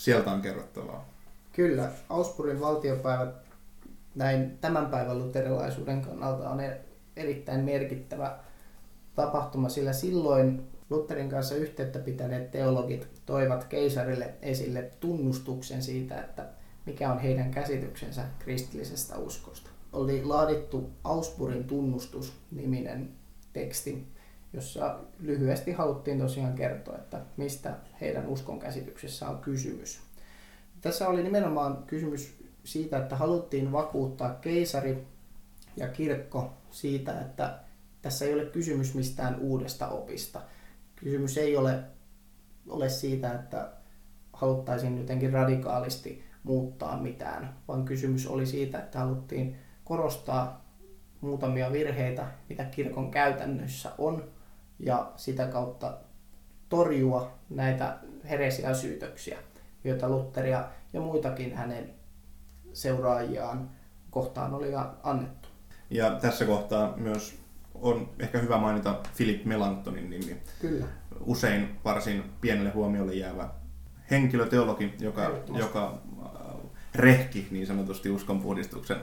sieltä 0.00 0.30
on 0.30 0.42
kerrottavaa? 0.42 1.08
Kyllä, 1.52 1.92
Auspurin 2.08 2.60
valtiopäivät 2.60 3.34
näin 4.14 4.58
tämän 4.60 4.86
päivän 4.86 5.18
luterilaisuuden 5.18 6.02
kannalta 6.02 6.50
on 6.50 6.60
erittäin 7.16 7.64
merkittävä 7.64 8.38
tapahtuma, 9.14 9.68
sillä 9.68 9.92
silloin 9.92 10.62
Lutherin 10.90 11.28
kanssa 11.28 11.54
yhteyttä 11.54 11.98
pitäneet 11.98 12.50
teologit 12.50 13.08
toivat 13.26 13.64
keisarille 13.64 14.34
esille 14.42 14.90
tunnustuksen 15.00 15.82
siitä, 15.82 16.20
että 16.20 16.46
mikä 16.86 17.12
on 17.12 17.18
heidän 17.18 17.50
käsityksensä 17.50 18.22
kristillisestä 18.38 19.18
uskosta. 19.18 19.70
Oli 19.92 20.24
laadittu 20.24 20.90
Auspurin 21.04 21.64
tunnustus-niminen 21.64 23.08
teksti, 23.52 24.06
jossa 24.52 24.98
lyhyesti 25.18 25.72
haluttiin 25.72 26.18
tosiaan 26.18 26.54
kertoa, 26.54 26.96
että 26.96 27.20
mistä 27.36 27.74
heidän 28.00 28.26
uskon 28.26 28.58
käsityksessä 28.58 29.28
on 29.28 29.38
kysymys. 29.38 30.00
Tässä 30.80 31.08
oli 31.08 31.22
nimenomaan 31.22 31.82
kysymys 31.86 32.40
siitä, 32.64 32.98
että 32.98 33.16
haluttiin 33.16 33.72
vakuuttaa 33.72 34.34
keisari 34.34 35.06
ja 35.76 35.88
kirkko 35.88 36.52
siitä, 36.70 37.20
että 37.20 37.58
tässä 38.02 38.24
ei 38.24 38.34
ole 38.34 38.44
kysymys 38.44 38.94
mistään 38.94 39.40
uudesta 39.40 39.88
opista. 39.88 40.40
Kysymys 40.96 41.38
ei 41.38 41.56
ole, 41.56 41.82
ole 42.68 42.88
siitä, 42.88 43.32
että 43.32 43.72
haluttaisiin 44.32 44.98
jotenkin 44.98 45.32
radikaalisti 45.32 46.24
muuttaa 46.42 46.96
mitään, 46.96 47.56
vaan 47.68 47.84
kysymys 47.84 48.26
oli 48.26 48.46
siitä, 48.46 48.78
että 48.78 48.98
haluttiin 48.98 49.56
korostaa 49.84 50.64
muutamia 51.20 51.72
virheitä, 51.72 52.26
mitä 52.48 52.64
kirkon 52.64 53.10
käytännössä 53.10 53.92
on, 53.98 54.24
ja 54.80 55.12
sitä 55.16 55.46
kautta 55.46 55.98
torjua 56.68 57.38
näitä 57.50 57.98
heresia 58.24 58.74
syytöksiä, 58.74 59.38
joita 59.84 60.08
Lutteria 60.08 60.64
ja 60.92 61.00
muitakin 61.00 61.56
hänen 61.56 61.94
seuraajiaan 62.72 63.70
kohtaan 64.10 64.54
oli 64.54 64.68
annettu. 65.02 65.48
Ja 65.90 66.10
tässä 66.10 66.44
kohtaa 66.44 66.96
myös 66.96 67.38
on 67.74 68.10
ehkä 68.18 68.38
hyvä 68.38 68.58
mainita 68.58 69.00
Philip 69.16 69.44
Melanchtonin 69.44 70.10
nimi. 70.10 70.36
Kyllä. 70.60 70.86
Usein 71.20 71.78
varsin 71.84 72.24
pienelle 72.40 72.70
huomiolle 72.70 73.14
jäävä 73.14 73.48
henkilöteologi, 74.10 74.94
joka, 75.00 75.30
joka 75.48 76.02
äh, 76.22 76.30
rehki 76.94 77.48
niin 77.50 77.66
sanotusti 77.66 78.10
uskonpuhdistuksen 78.10 78.96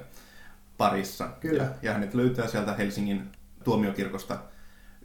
parissa. 0.77 1.27
Kyllä. 1.39 1.63
Ja, 1.63 1.69
ja 1.81 1.93
hänet 1.93 2.13
löytää 2.13 2.47
sieltä 2.47 2.73
Helsingin 2.73 3.29
tuomiokirkosta 3.63 4.37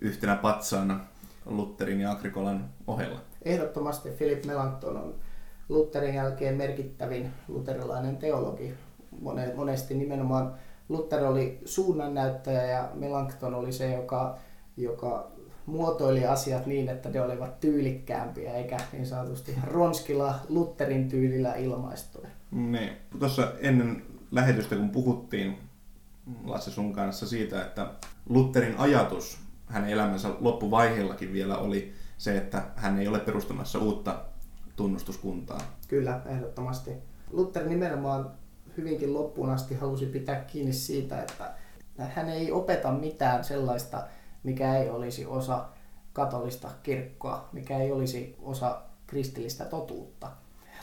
yhtenä 0.02 0.36
patsaana 0.36 1.00
Lutterin 1.46 2.00
ja 2.00 2.12
Agrikolan 2.12 2.70
ohella. 2.86 3.20
Ehdottomasti 3.42 4.10
Philip 4.10 4.44
Melanchthon 4.44 4.96
on 4.96 5.14
Lutterin 5.68 6.14
jälkeen 6.14 6.56
merkittävin 6.56 7.30
luterilainen 7.48 8.16
teologi. 8.16 8.74
Monesti 9.56 9.94
nimenomaan 9.94 10.54
Luther 10.88 11.24
oli 11.24 11.60
suunnannäyttäjä 11.64 12.64
ja 12.64 12.90
Melanchthon 12.94 13.54
oli 13.54 13.72
se, 13.72 13.92
joka, 13.92 14.38
joka 14.76 15.30
muotoili 15.66 16.26
asiat 16.26 16.66
niin, 16.66 16.88
että 16.88 17.08
ne 17.08 17.20
olivat 17.20 17.60
tyylikkäämpiä 17.60 18.52
eikä 18.52 18.76
niin 18.92 19.06
sanotusti 19.06 19.56
ronskilla 19.66 20.34
Lutherin 20.48 21.08
tyylillä 21.08 21.54
ilmaistuja. 21.54 22.28
Niin. 22.50 22.92
Tuossa 23.18 23.52
ennen 23.60 24.02
lähetystä, 24.30 24.76
kun 24.76 24.90
puhuttiin 24.90 25.58
Lasse 26.44 26.70
sun 26.70 26.92
kanssa 26.92 27.26
siitä, 27.26 27.62
että 27.62 27.90
Lutherin 28.28 28.78
ajatus 28.78 29.38
hänen 29.72 29.90
elämänsä 29.90 30.28
loppuvaiheellakin 30.40 31.32
vielä 31.32 31.58
oli 31.58 31.92
se, 32.18 32.36
että 32.36 32.62
hän 32.76 32.98
ei 32.98 33.08
ole 33.08 33.18
perustamassa 33.18 33.78
uutta 33.78 34.20
tunnustuskuntaa. 34.76 35.60
Kyllä, 35.88 36.20
ehdottomasti. 36.26 36.90
Luther 37.30 37.68
nimenomaan 37.68 38.30
hyvinkin 38.76 39.14
loppuun 39.14 39.50
asti 39.50 39.74
halusi 39.74 40.06
pitää 40.06 40.44
kiinni 40.44 40.72
siitä, 40.72 41.20
että 41.22 41.54
hän 41.98 42.28
ei 42.28 42.52
opeta 42.52 42.92
mitään 42.92 43.44
sellaista, 43.44 44.06
mikä 44.42 44.76
ei 44.76 44.90
olisi 44.90 45.26
osa 45.26 45.64
katolista 46.12 46.68
kirkkoa, 46.82 47.48
mikä 47.52 47.78
ei 47.78 47.92
olisi 47.92 48.36
osa 48.42 48.82
kristillistä 49.06 49.64
totuutta. 49.64 50.30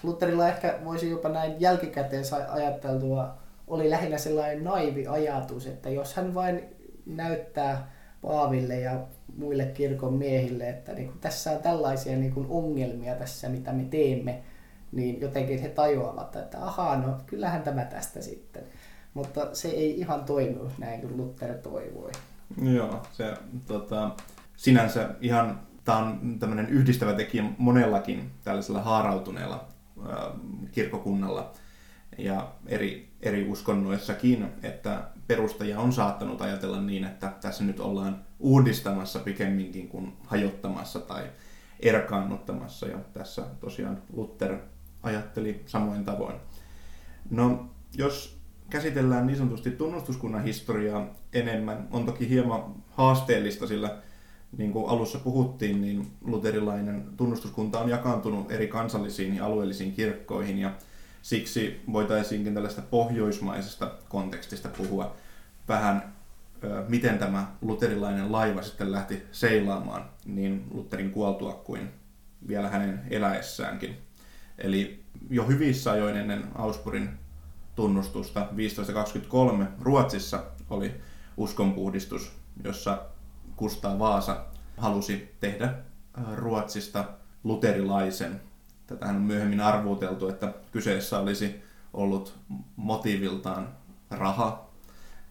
Lutherilla 0.03 0.47
ehkä 0.47 0.79
voisi 0.85 1.09
jopa 1.09 1.29
näin 1.29 1.61
jälkikäteen 1.61 2.23
ajateltua, 2.49 3.37
oli 3.67 3.89
lähinnä 3.89 4.17
sellainen 4.17 4.63
naivi 4.63 5.07
ajatus, 5.07 5.65
että 5.65 5.89
jos 5.89 6.13
hän 6.13 6.33
vain 6.33 6.63
näyttää 7.05 7.98
Paaville 8.21 8.79
ja 8.79 8.99
muille 9.37 9.65
kirkon 9.65 10.13
miehille, 10.13 10.69
että 10.69 10.93
niin 10.93 11.07
kuin 11.07 11.19
tässä 11.19 11.51
on 11.51 11.59
tällaisia 11.59 12.17
niin 12.17 12.33
kuin 12.33 12.45
ongelmia 12.49 13.15
tässä, 13.15 13.49
mitä 13.49 13.73
me 13.73 13.83
teemme, 13.83 14.43
niin 14.91 15.21
jotenkin 15.21 15.61
he 15.61 15.69
tajuavat, 15.69 16.35
että 16.35 16.65
ahaa, 16.65 16.97
no 16.97 17.17
kyllähän 17.25 17.63
tämä 17.63 17.85
tästä 17.85 18.21
sitten. 18.21 18.63
Mutta 19.13 19.55
se 19.55 19.67
ei 19.67 19.99
ihan 19.99 20.23
toiminut 20.23 20.71
näin 20.77 21.01
kuin 21.01 21.17
Luther 21.17 21.53
toivoi. 21.53 22.11
Joo, 22.61 23.01
se 23.11 23.33
tota, 23.65 24.11
sinänsä 24.57 25.09
ihan, 25.21 25.59
tämä 25.83 25.97
on 25.97 26.39
tämmöinen 26.39 26.69
yhdistävä 26.69 27.13
tekijä 27.13 27.43
monellakin 27.57 28.31
tällaisella 28.43 28.81
haarautuneella 28.81 29.67
äh, 30.09 30.15
kirkokunnalla 30.71 31.53
ja 32.17 32.51
eri, 32.67 33.09
eri 33.21 33.49
uskonnoissakin, 33.49 34.45
että 34.63 35.03
perustaja 35.29 35.79
on 35.79 35.93
saattanut 35.93 36.41
ajatella 36.41 36.81
niin, 36.81 37.03
että 37.03 37.33
tässä 37.41 37.63
nyt 37.63 37.79
ollaan 37.79 38.21
uudistamassa 38.39 39.19
pikemminkin 39.19 39.87
kuin 39.87 40.13
hajottamassa 40.25 40.99
tai 40.99 41.23
erkaannuttamassa. 41.79 42.87
Ja 42.87 42.97
tässä 43.13 43.41
tosiaan 43.59 44.01
Luther 44.13 44.57
ajatteli 45.03 45.63
samoin 45.65 46.05
tavoin. 46.05 46.35
No, 47.29 47.69
jos 47.97 48.39
käsitellään 48.69 49.27
niin 49.27 49.37
sanotusti 49.37 49.71
tunnustuskunnan 49.71 50.43
historiaa 50.43 51.07
enemmän, 51.33 51.87
on 51.91 52.05
toki 52.05 52.29
hieman 52.29 52.63
haasteellista, 52.89 53.67
sillä 53.67 53.97
niin 54.57 54.71
kuin 54.71 54.89
alussa 54.89 55.19
puhuttiin, 55.19 55.81
niin 55.81 56.07
luterilainen 56.21 57.03
tunnustuskunta 57.17 57.79
on 57.79 57.89
jakaantunut 57.89 58.51
eri 58.51 58.67
kansallisiin 58.67 59.35
ja 59.35 59.45
alueellisiin 59.45 59.91
kirkkoihin 59.91 60.57
ja 60.57 60.71
siksi 61.21 61.81
voitaisiinkin 61.93 62.53
tällaista 62.53 62.81
pohjoismaisesta 62.81 63.91
kontekstista 64.09 64.69
puhua 64.69 65.15
vähän, 65.67 66.13
miten 66.87 67.19
tämä 67.19 67.51
luterilainen 67.61 68.31
laiva 68.31 68.61
sitten 68.61 68.91
lähti 68.91 69.23
seilaamaan 69.31 70.09
niin 70.25 70.67
Lutherin 70.71 71.11
kuoltua 71.11 71.53
kuin 71.53 71.91
vielä 72.47 72.69
hänen 72.69 73.01
eläessäänkin. 73.09 73.97
Eli 74.57 75.03
jo 75.29 75.47
hyvissä 75.47 75.91
ajoin 75.91 76.17
ennen 76.17 76.43
Augsburgin 76.55 77.09
tunnustusta 77.75 78.39
1523 78.39 79.67
Ruotsissa 79.81 80.43
oli 80.69 81.01
uskonpuhdistus, 81.37 82.31
jossa 82.63 83.01
Kustaa 83.55 83.99
Vaasa 83.99 84.45
halusi 84.77 85.35
tehdä 85.39 85.73
Ruotsista 86.35 87.05
luterilaisen. 87.43 88.41
Tätähän 88.89 89.15
on 89.15 89.21
myöhemmin 89.21 89.61
arvuuteltu, 89.61 90.27
että 90.27 90.53
kyseessä 90.71 91.19
olisi 91.19 91.61
ollut 91.93 92.33
motiiviltaan 92.75 93.69
raha 94.11 94.69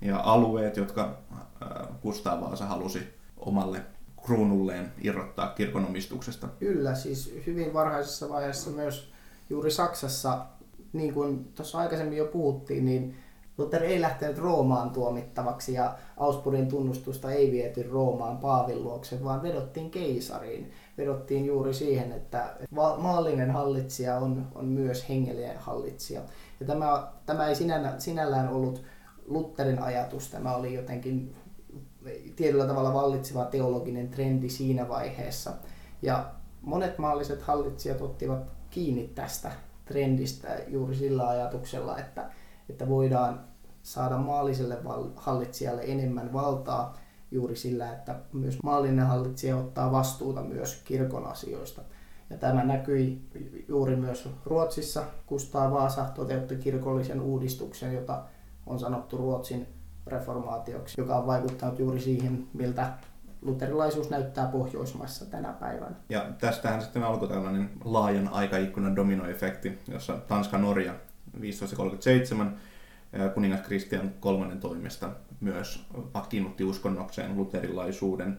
ja 0.01 0.21
alueet, 0.21 0.77
jotka 0.77 1.19
äh, 1.33 1.89
Kustaa 2.01 2.41
Vaasa 2.41 2.67
halusi 2.67 2.99
omalle 3.37 3.83
kruunulleen 4.25 4.93
irrottaa 5.03 5.49
kirkonomistuksesta. 5.49 6.49
Kyllä, 6.59 6.95
siis 6.95 7.35
hyvin 7.47 7.75
varhaisessa 7.75 8.29
vaiheessa 8.29 8.71
myös 8.71 9.13
juuri 9.51 9.71
Saksassa, 9.71 10.47
niin 10.93 11.15
kuin 11.15 11.45
tuossa 11.45 11.79
aikaisemmin 11.79 12.19
jo 12.19 12.27
puhuttiin, 12.27 12.85
niin 12.85 13.17
Luther 13.59 13.83
ei 13.83 14.01
lähtenyt 14.01 14.39
Roomaan 14.39 14.91
tuomittavaksi 14.91 15.73
ja 15.73 15.99
Augsburgin 16.17 16.69
tunnustusta 16.69 17.31
ei 17.31 17.53
viety 17.53 17.83
Roomaan 17.83 18.39
Paavin 18.39 18.85
luokse, 18.85 19.25
vaan 19.25 19.43
vedottiin 19.43 19.91
keisariin. 19.91 20.73
Vedottiin 20.99 21.47
juuri 21.47 21.75
siihen, 21.75 22.13
että 22.13 22.57
maallinen 22.99 23.51
hallitsija 23.51 24.17
on, 24.17 24.49
on 24.55 24.65
myös 24.65 25.09
hengellinen 25.09 25.59
hallitsija. 25.59 26.21
Ja 26.61 26.67
tämä, 26.67 27.13
tämä 27.27 27.49
ei 27.49 27.55
sinällään, 27.55 28.01
sinällään 28.01 28.49
ollut 28.49 28.83
Lutherin 29.27 29.83
ajatus, 29.83 30.31
tämä 30.31 30.57
oli 30.57 30.75
jotenkin 30.75 31.37
tietyllä 32.37 32.67
tavalla 32.67 32.95
vallitseva 32.95 33.45
teologinen 33.45 34.09
trendi 34.09 34.49
siinä 34.49 34.89
vaiheessa. 34.89 35.53
Ja 36.03 36.31
monet 36.63 36.99
maalliset 36.99 37.43
hallitsijat 37.43 38.01
ottivat 38.01 38.53
kiinni 38.71 39.11
tästä 39.15 39.53
trendistä 39.85 40.49
juuri 40.67 40.95
sillä 40.95 41.29
ajatuksella, 41.29 41.99
että, 41.99 42.31
että 42.69 42.89
voidaan 42.89 43.41
saada 43.83 44.17
maalliselle 44.17 44.79
hallitsijalle 45.17 45.83
enemmän 45.85 46.33
valtaa 46.33 46.99
juuri 47.31 47.57
sillä, 47.57 47.93
että 47.93 48.15
myös 48.33 48.59
maallinen 48.63 49.07
hallitsija 49.07 49.57
ottaa 49.57 49.93
vastuuta 49.93 50.43
myös 50.43 50.83
kirkon 50.85 51.27
asioista. 51.27 51.83
Ja 52.31 52.37
tämä 52.37 52.65
näkyi 52.65 53.23
juuri 53.69 53.97
myös 53.97 54.29
Ruotsissa. 54.45 55.05
Kustaa 55.27 55.71
Vaasa 55.71 56.05
toteutti 56.05 56.57
kirkollisen 56.57 57.21
uudistuksen, 57.21 57.95
jota 57.95 58.23
on 58.67 58.79
sanottu 58.79 59.17
Ruotsin 59.17 59.67
reformaatioksi, 60.07 61.01
joka 61.01 61.17
on 61.17 61.27
vaikuttanut 61.27 61.79
juuri 61.79 62.01
siihen, 62.01 62.47
miltä 62.53 62.93
luterilaisuus 63.43 64.11
näyttää 64.11 64.47
Pohjoismaissa 64.47 65.27
tänä 65.27 65.53
päivänä. 65.53 65.97
Ja 66.09 66.27
tästähän 66.41 66.83
sitten 66.83 67.05
alkoi 67.05 67.29
tällainen 67.29 67.71
laajan 67.85 68.29
aikaikkunan 68.29 68.97
dominoefekti, 68.97 69.79
jossa 69.89 70.13
Tanska-Norja 70.13 70.95
1537 71.33 72.57
kuningas 73.35 73.61
Kristian 73.61 74.11
kolmannen 74.21 74.61
toimesta 74.61 75.11
myös 75.41 75.87
vakiinnutti 76.15 76.65
uskonnokseen 76.65 77.37
luterilaisuuden. 77.37 78.39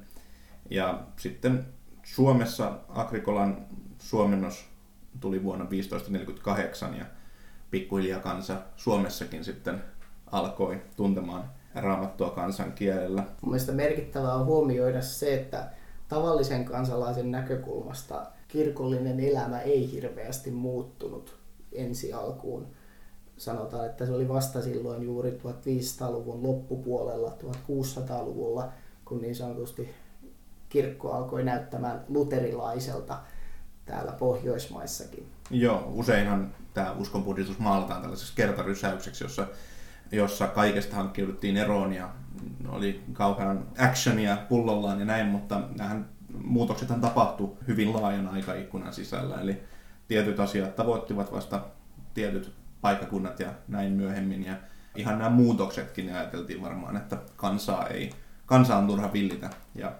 Ja 0.69 1.03
sitten 1.17 1.65
Suomessa 2.03 2.79
Agrikolan 2.89 3.65
suomennos 3.99 4.65
tuli 5.19 5.43
vuonna 5.43 5.65
1548 5.65 6.97
ja 6.97 7.05
pikkuhiljaa 7.71 8.19
kansa 8.19 8.61
Suomessakin 8.75 9.43
sitten 9.43 9.83
alkoi 10.31 10.81
tuntemaan 10.95 11.51
raamattua 11.75 12.29
kansankielellä. 12.29 13.23
Mielestäni 13.41 13.75
merkittävää 13.75 14.33
on 14.33 14.45
huomioida 14.45 15.01
se, 15.01 15.33
että 15.33 15.71
tavallisen 16.07 16.65
kansalaisen 16.65 17.31
näkökulmasta 17.31 18.25
kirkollinen 18.47 19.19
elämä 19.19 19.59
ei 19.59 19.91
hirveästi 19.91 20.51
muuttunut 20.51 21.39
ensi 21.71 22.13
alkuun. 22.13 22.67
Sanotaan, 23.39 23.85
että 23.85 24.05
se 24.05 24.11
oli 24.11 24.29
vasta 24.29 24.61
silloin 24.61 25.03
juuri 25.03 25.39
1500-luvun 25.43 26.43
loppupuolella, 26.43 27.37
1600-luvulla, 27.69 28.69
kun 29.05 29.21
niin 29.21 29.35
sanotusti 29.35 29.89
kirkko 30.69 31.11
alkoi 31.11 31.43
näyttämään 31.43 32.03
luterilaiselta 32.09 33.19
täällä 33.85 34.11
Pohjoismaissakin. 34.11 35.27
Joo, 35.51 35.91
useinhan 35.93 36.51
tämä 36.73 36.91
uskonpuhdistus 36.91 37.59
maalataan 37.59 38.01
tällaiseksi 38.01 38.35
kertarysäykseksi, 38.35 39.23
jossa, 39.23 39.47
jossa 40.11 40.47
kaikesta 40.47 40.95
hankkiuduttiin 40.95 41.57
eroon 41.57 41.93
ja 41.93 42.09
oli 42.69 43.03
kauhean 43.13 43.67
actionia 43.77 44.37
pullollaan 44.49 44.99
ja 44.99 45.05
näin, 45.05 45.27
mutta 45.27 45.61
nämähän 45.77 46.09
muutoksethan 46.43 47.01
tapahtui 47.01 47.51
hyvin 47.67 47.93
laajan 47.93 48.27
aikaikkunan 48.27 48.93
sisällä, 48.93 49.41
eli 49.41 49.63
tietyt 50.07 50.39
asiat 50.39 50.75
tavoittivat 50.75 51.31
vasta 51.31 51.61
tietyt 52.13 52.58
paikakunnat 52.81 53.39
ja 53.39 53.53
näin 53.67 53.91
myöhemmin, 53.91 54.45
ja 54.45 54.55
ihan 54.95 55.17
nämä 55.17 55.29
muutoksetkin 55.29 56.13
ajateltiin 56.13 56.61
varmaan, 56.61 56.97
että 56.97 57.17
kansaa 57.35 57.87
ei, 57.87 58.09
kansa 58.45 58.77
on 58.77 58.87
turha 58.87 59.13
villitä 59.13 59.49
ja, 59.75 59.93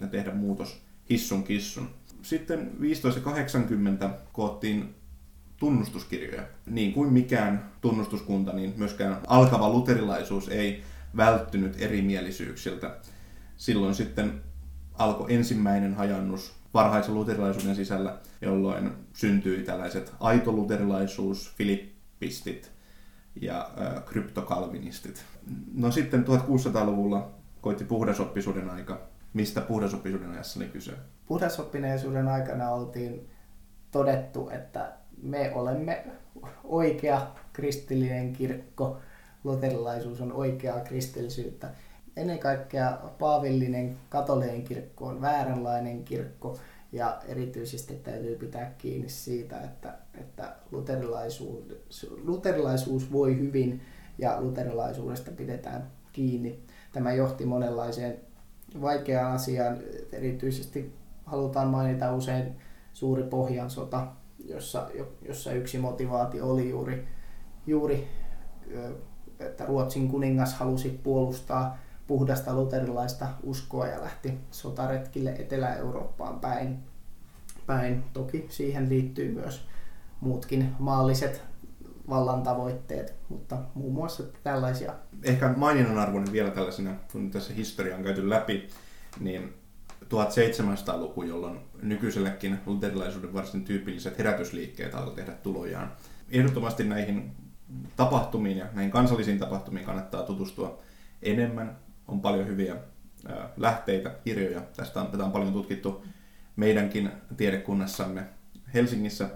ja 0.00 0.06
tehdä 0.06 0.34
muutos 0.34 0.82
hissun 1.10 1.44
kissun. 1.44 1.90
Sitten 2.22 2.70
1580 2.78 4.10
koottiin 4.32 4.94
tunnustuskirjoja. 5.56 6.42
Niin 6.66 6.92
kuin 6.92 7.12
mikään 7.12 7.70
tunnustuskunta, 7.80 8.52
niin 8.52 8.74
myöskään 8.76 9.16
alkava 9.26 9.68
luterilaisuus 9.68 10.48
ei 10.48 10.82
välttynyt 11.16 11.82
erimielisyyksiltä. 11.82 12.96
Silloin 13.56 13.94
sitten 13.94 14.40
alkoi 14.94 15.34
ensimmäinen 15.34 15.94
hajannus 15.94 16.52
varhaisen 16.74 17.14
luterilaisuuden 17.14 17.76
sisällä, 17.76 18.18
jolloin 18.40 18.90
syntyi 19.12 19.62
tällaiset 19.62 20.12
aitoluterilaisuus, 20.20 21.54
filippistit 22.22 22.72
ja 23.40 23.70
äh, 23.80 24.04
kryptokalvinistit. 24.04 25.24
No 25.74 25.90
sitten 25.90 26.24
1600-luvulla 26.24 27.30
koitti 27.60 27.84
puhdasoppisuuden 27.84 28.70
aika. 28.70 29.00
Mistä 29.32 29.60
puhdasoppisuuden 29.60 30.30
ajassa 30.30 30.60
oli 30.60 30.68
kyse? 30.68 30.92
Puhdasoppineisuuden 31.26 32.28
aikana 32.28 32.70
oltiin 32.70 33.30
todettu, 33.90 34.50
että 34.50 34.92
me 35.22 35.52
olemme 35.54 36.06
oikea 36.64 37.26
kristillinen 37.52 38.32
kirkko, 38.32 39.00
luterilaisuus 39.44 40.20
on 40.20 40.32
oikeaa 40.32 40.80
kristillisyyttä. 40.80 41.70
Ennen 42.16 42.38
kaikkea 42.38 42.98
paavillinen 43.18 43.96
katolinen 44.08 44.62
kirkko 44.62 45.06
on 45.06 45.20
vääränlainen 45.20 46.04
kirkko 46.04 46.58
ja 46.92 47.20
erityisesti 47.28 47.94
täytyy 47.94 48.36
pitää 48.36 48.74
kiinni 48.78 49.08
siitä, 49.08 49.60
että, 49.60 49.94
että 50.20 50.54
luterilaisuus, 50.70 52.06
luterilaisuus 52.22 53.12
voi 53.12 53.38
hyvin 53.38 53.80
ja 54.18 54.40
luterilaisuudesta 54.40 55.30
pidetään 55.30 55.90
kiinni. 56.12 56.58
Tämä 56.92 57.12
johti 57.12 57.46
monenlaiseen 57.46 58.20
vaikeaan 58.80 59.32
asiaan. 59.32 59.78
Erityisesti 60.12 60.92
halutaan 61.24 61.68
mainita 61.68 62.14
usein 62.14 62.56
suuri 62.92 63.22
Pohjansota, 63.22 64.06
jossa, 64.44 64.90
jossa 65.22 65.52
yksi 65.52 65.78
motivaatio 65.78 66.50
oli 66.50 66.68
juuri, 66.68 67.08
juuri 67.66 68.08
että 69.40 69.66
Ruotsin 69.66 70.08
kuningas 70.08 70.54
halusi 70.54 71.00
puolustaa 71.02 71.78
puhdasta 72.06 72.54
luterilaista 72.54 73.26
uskoa 73.42 73.86
ja 73.86 74.00
lähti 74.00 74.38
sotaretkille 74.50 75.30
Etelä-Eurooppaan 75.30 76.40
päin. 76.40 76.78
päin. 77.66 78.04
Toki 78.12 78.46
siihen 78.48 78.88
liittyy 78.88 79.32
myös 79.32 79.66
muutkin 80.20 80.74
maalliset 80.78 81.42
vallan 82.08 82.42
tavoitteet, 82.42 83.14
mutta 83.28 83.58
muun 83.74 83.92
muassa 83.92 84.22
tällaisia. 84.42 84.94
Ehkä 85.22 85.54
maininnan 85.56 85.98
arvoinen 85.98 86.32
vielä 86.32 86.50
tällaisena, 86.50 86.94
kun 87.12 87.30
tässä 87.30 87.54
historia 87.54 87.96
on 87.96 88.02
käyty 88.02 88.30
läpi, 88.30 88.68
niin 89.20 89.54
1700-luku, 90.04 91.22
jolloin 91.22 91.60
nykyisellekin 91.82 92.58
luterilaisuuden 92.66 93.34
varsin 93.34 93.64
tyypilliset 93.64 94.18
herätysliikkeet 94.18 94.94
alkoi 94.94 95.14
tehdä 95.14 95.32
tulojaan. 95.32 95.92
Ehdottomasti 96.30 96.84
näihin 96.84 97.32
tapahtumiin 97.96 98.58
ja 98.58 98.66
näihin 98.72 98.92
kansallisiin 98.92 99.38
tapahtumiin 99.38 99.86
kannattaa 99.86 100.22
tutustua 100.22 100.78
enemmän. 101.22 101.76
On 102.12 102.20
paljon 102.20 102.46
hyviä 102.46 102.76
lähteitä, 103.56 104.10
kirjoja. 104.24 104.60
Tästä 104.76 105.00
on, 105.00 105.06
tätä 105.06 105.24
on 105.24 105.32
paljon 105.32 105.52
tutkittu 105.52 106.04
meidänkin 106.56 107.10
tiedekunnassamme 107.36 108.26
Helsingissä. 108.74 109.28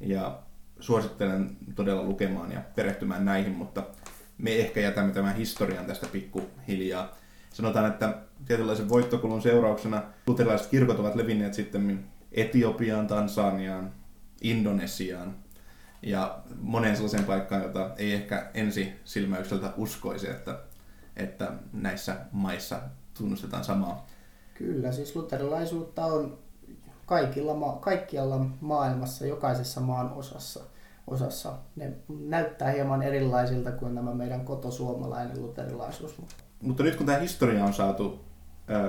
Ja 0.00 0.38
suosittelen 0.80 1.56
todella 1.74 2.02
lukemaan 2.02 2.52
ja 2.52 2.60
perehtymään 2.76 3.24
näihin, 3.24 3.52
mutta 3.52 3.82
me 4.38 4.50
ehkä 4.56 4.80
jätämme 4.80 5.12
tämän 5.12 5.36
historian 5.36 5.86
tästä 5.86 6.06
pikkuhiljaa. 6.12 7.16
Sanotaan, 7.52 7.86
että 7.86 8.18
tietynlaisen 8.46 8.88
voittokulun 8.88 9.42
seurauksena 9.42 10.02
luterilaiset 10.26 10.70
kirkot 10.70 10.98
ovat 10.98 11.14
levinneet 11.14 11.54
sitten 11.54 12.04
Etiopiaan, 12.32 13.06
Tansaniaan, 13.06 13.92
Indonesiaan 14.40 15.34
ja 16.02 16.38
moneen 16.60 16.96
sellaiseen 16.96 17.24
paikkaan, 17.24 17.62
jota 17.62 17.90
ei 17.96 18.12
ehkä 18.12 18.50
ensi 18.54 18.92
silmäykseltä 19.04 19.72
uskoisi, 19.76 20.30
että, 20.30 20.60
että 21.16 21.52
näissä 21.72 22.16
maissa 22.32 22.80
tunnustetaan 23.18 23.64
samaa. 23.64 24.06
Kyllä, 24.54 24.92
siis 24.92 25.16
luterilaisuutta 25.16 26.06
on 26.06 26.38
kaikilla, 27.06 27.78
kaikkialla 27.80 28.46
maailmassa, 28.60 29.26
jokaisessa 29.26 29.80
maan 29.80 30.12
osassa. 30.12 30.60
osassa. 31.06 31.52
Ne 31.76 31.92
näyttää 32.08 32.70
hieman 32.70 33.02
erilaisilta 33.02 33.72
kuin 33.72 33.94
nämä 33.94 34.14
meidän 34.14 34.44
kotosuomalainen 34.44 35.42
luterilaisuus. 35.42 36.22
Mutta 36.62 36.82
nyt 36.82 36.96
kun 36.96 37.06
tämä 37.06 37.18
historia 37.18 37.64
on 37.64 37.74
saatu 37.74 38.24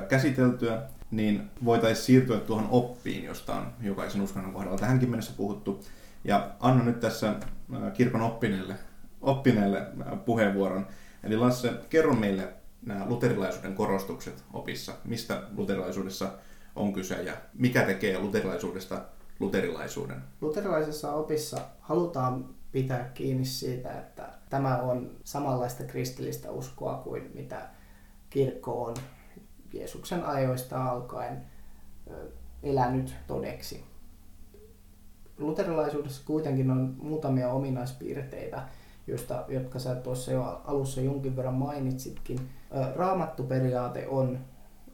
käsiteltyä, 0.07 0.81
niin 1.11 1.49
voitaisiin 1.65 2.05
siirtyä 2.05 2.39
tuohon 2.39 2.67
oppiin, 2.71 3.23
josta 3.23 3.55
on 3.55 3.67
jokaisen 3.81 4.21
uskonnon 4.21 4.53
kohdalla 4.53 4.77
tähänkin 4.77 5.09
mennessä 5.09 5.33
puhuttu. 5.37 5.83
Ja 6.23 6.51
anna 6.59 6.83
nyt 6.83 6.99
tässä 6.99 7.35
kirkon 7.93 8.21
oppineelle, 8.21 8.75
oppineelle 9.21 9.87
puheenvuoron. 10.25 10.87
Eli 11.23 11.37
Lasse, 11.37 11.73
kerro 11.89 12.13
meille 12.13 12.53
nämä 12.85 13.05
luterilaisuuden 13.05 13.75
korostukset 13.75 14.43
opissa. 14.53 14.93
Mistä 15.05 15.43
luterilaisuudessa 15.55 16.31
on 16.75 16.93
kyse 16.93 17.23
ja 17.23 17.33
mikä 17.53 17.83
tekee 17.83 18.19
luterilaisuudesta 18.19 19.01
luterilaisuuden? 19.39 20.21
Luterilaisessa 20.41 21.13
opissa 21.13 21.57
halutaan 21.79 22.49
pitää 22.71 23.11
kiinni 23.13 23.45
siitä, 23.45 23.99
että 23.99 24.29
tämä 24.49 24.77
on 24.77 25.11
samanlaista 25.23 25.83
kristillistä 25.83 26.51
uskoa 26.51 26.95
kuin 27.03 27.31
mitä 27.33 27.69
kirkko 28.29 28.83
on 28.83 28.95
Jeesuksen 29.73 30.25
ajoista 30.25 30.85
alkaen 30.85 31.45
elänyt 32.63 33.15
todeksi. 33.27 33.83
Luterilaisuudessa 35.37 36.21
kuitenkin 36.25 36.71
on 36.71 36.95
muutamia 37.01 37.49
ominaispiirteitä, 37.49 38.67
joista, 39.07 39.45
jotka 39.47 39.79
sä 39.79 39.95
tuossa 39.95 40.31
jo 40.31 40.61
alussa 40.65 41.01
jonkin 41.01 41.35
verran 41.35 41.53
mainitsitkin. 41.53 42.49
Raamattuperiaate 42.95 44.07
on 44.07 44.39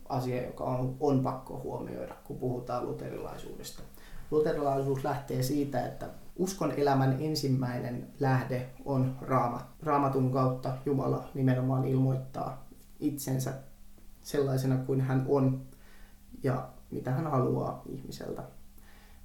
asia, 0.10 0.46
joka 0.46 0.64
on, 0.64 0.96
on 1.00 1.24
pakko 1.24 1.62
huomioida, 1.64 2.16
kun 2.24 2.38
puhutaan 2.38 2.86
luterilaisuudesta. 2.86 3.84
Luterilaisuus 4.32 5.04
lähtee 5.04 5.44
siitä, 5.44 5.86
että 5.86 6.10
uskon 6.36 6.72
elämän 6.72 7.18
ensimmäinen 7.20 8.08
lähde 8.20 8.70
on 8.86 9.16
raamat. 9.22 9.66
Raamatun 9.84 10.32
kautta 10.32 10.78
Jumala 10.86 11.30
nimenomaan 11.34 11.86
ilmoittaa 11.86 12.68
itsensä 13.00 13.54
sellaisena 14.22 14.78
kuin 14.78 15.02
hän 15.02 15.26
on 15.28 15.62
ja 16.44 16.70
mitä 16.92 17.12
hän 17.12 17.32
haluaa 17.32 17.82
ihmiseltä. 17.86 18.44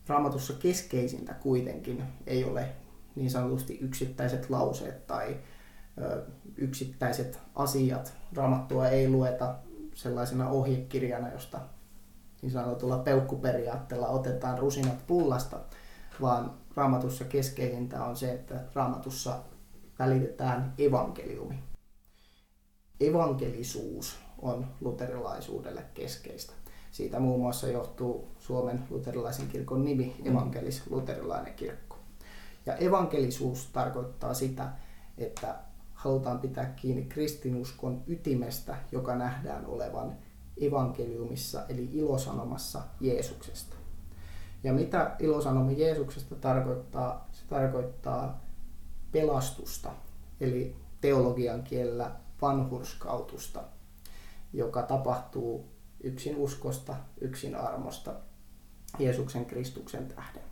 Raamatussa 0.07 0.53
keskeisintä 0.53 1.35
kuitenkin 1.35 2.03
ei 2.27 2.45
ole 2.45 2.69
niin 3.17 3.31
sanotusti 3.31 3.79
yksittäiset 3.81 4.51
lauseet 4.51 5.07
tai 5.07 5.37
ö, 6.03 6.23
yksittäiset 6.57 7.39
asiat. 7.55 8.15
Raamattua 8.37 8.89
ei 8.89 9.09
lueta 9.09 9.55
sellaisena 9.95 10.49
ohjekirjana, 10.49 11.33
josta 11.33 11.61
niin 12.43 12.53
sanotulla 12.53 12.99
peukkuperiaatteella 12.99 14.09
otetaan 14.09 14.59
rusinat 14.59 15.07
pullasta, 15.07 15.61
vaan 16.21 16.55
raamatussa 16.77 17.25
keskeisintä 17.25 18.05
on 18.05 18.17
se, 18.17 18.33
että 18.33 18.61
raamatussa 18.75 19.39
välitetään 19.99 20.75
evankeliumi. 20.79 21.59
Evankelisuus 23.01 24.17
on 24.43 24.67
luterilaisuudelle 24.81 25.85
keskeistä. 25.95 26.53
Siitä 26.91 27.21
muun 27.21 27.41
muassa 27.41 27.69
johtuu 27.69 28.29
Suomen 28.39 28.85
luterilaisen 28.91 29.49
kirkon 29.49 29.85
nimi, 29.85 30.17
evankelis-luterilainen 30.25 31.55
kirkko. 31.55 31.84
Ja 32.67 32.77
evankelisuus 32.77 33.69
tarkoittaa 33.73 34.35
sitä, 34.35 34.69
että 35.19 35.55
halutaan 35.95 36.39
pitää 36.39 36.65
kiinni 36.65 37.03
kristinuskon 37.03 38.03
ytimestä, 38.07 38.77
joka 38.93 39.17
nähdään 39.17 39.67
olevan 39.67 40.17
evankeliumissa 40.61 41.63
eli 41.69 41.89
ilosanomassa 41.93 42.83
Jeesuksesta. 43.01 43.77
Ja 44.65 44.73
mitä 44.73 45.17
ilosanoma 45.19 45.73
Jeesuksesta 45.73 46.35
tarkoittaa? 46.35 47.29
Se 47.33 47.43
tarkoittaa 47.49 48.45
pelastusta, 49.13 49.91
eli 50.41 50.77
teologian 51.01 51.63
kielellä 51.63 52.11
vanhurskautusta, 52.43 53.63
joka 54.53 54.83
tapahtuu 54.83 55.69
yksin 56.01 56.37
uskosta, 56.37 56.97
yksin 57.21 57.57
armosta, 57.57 58.15
Jeesuksen 58.99 59.47
Kristuksen 59.47 60.09
tähden. 60.09 60.43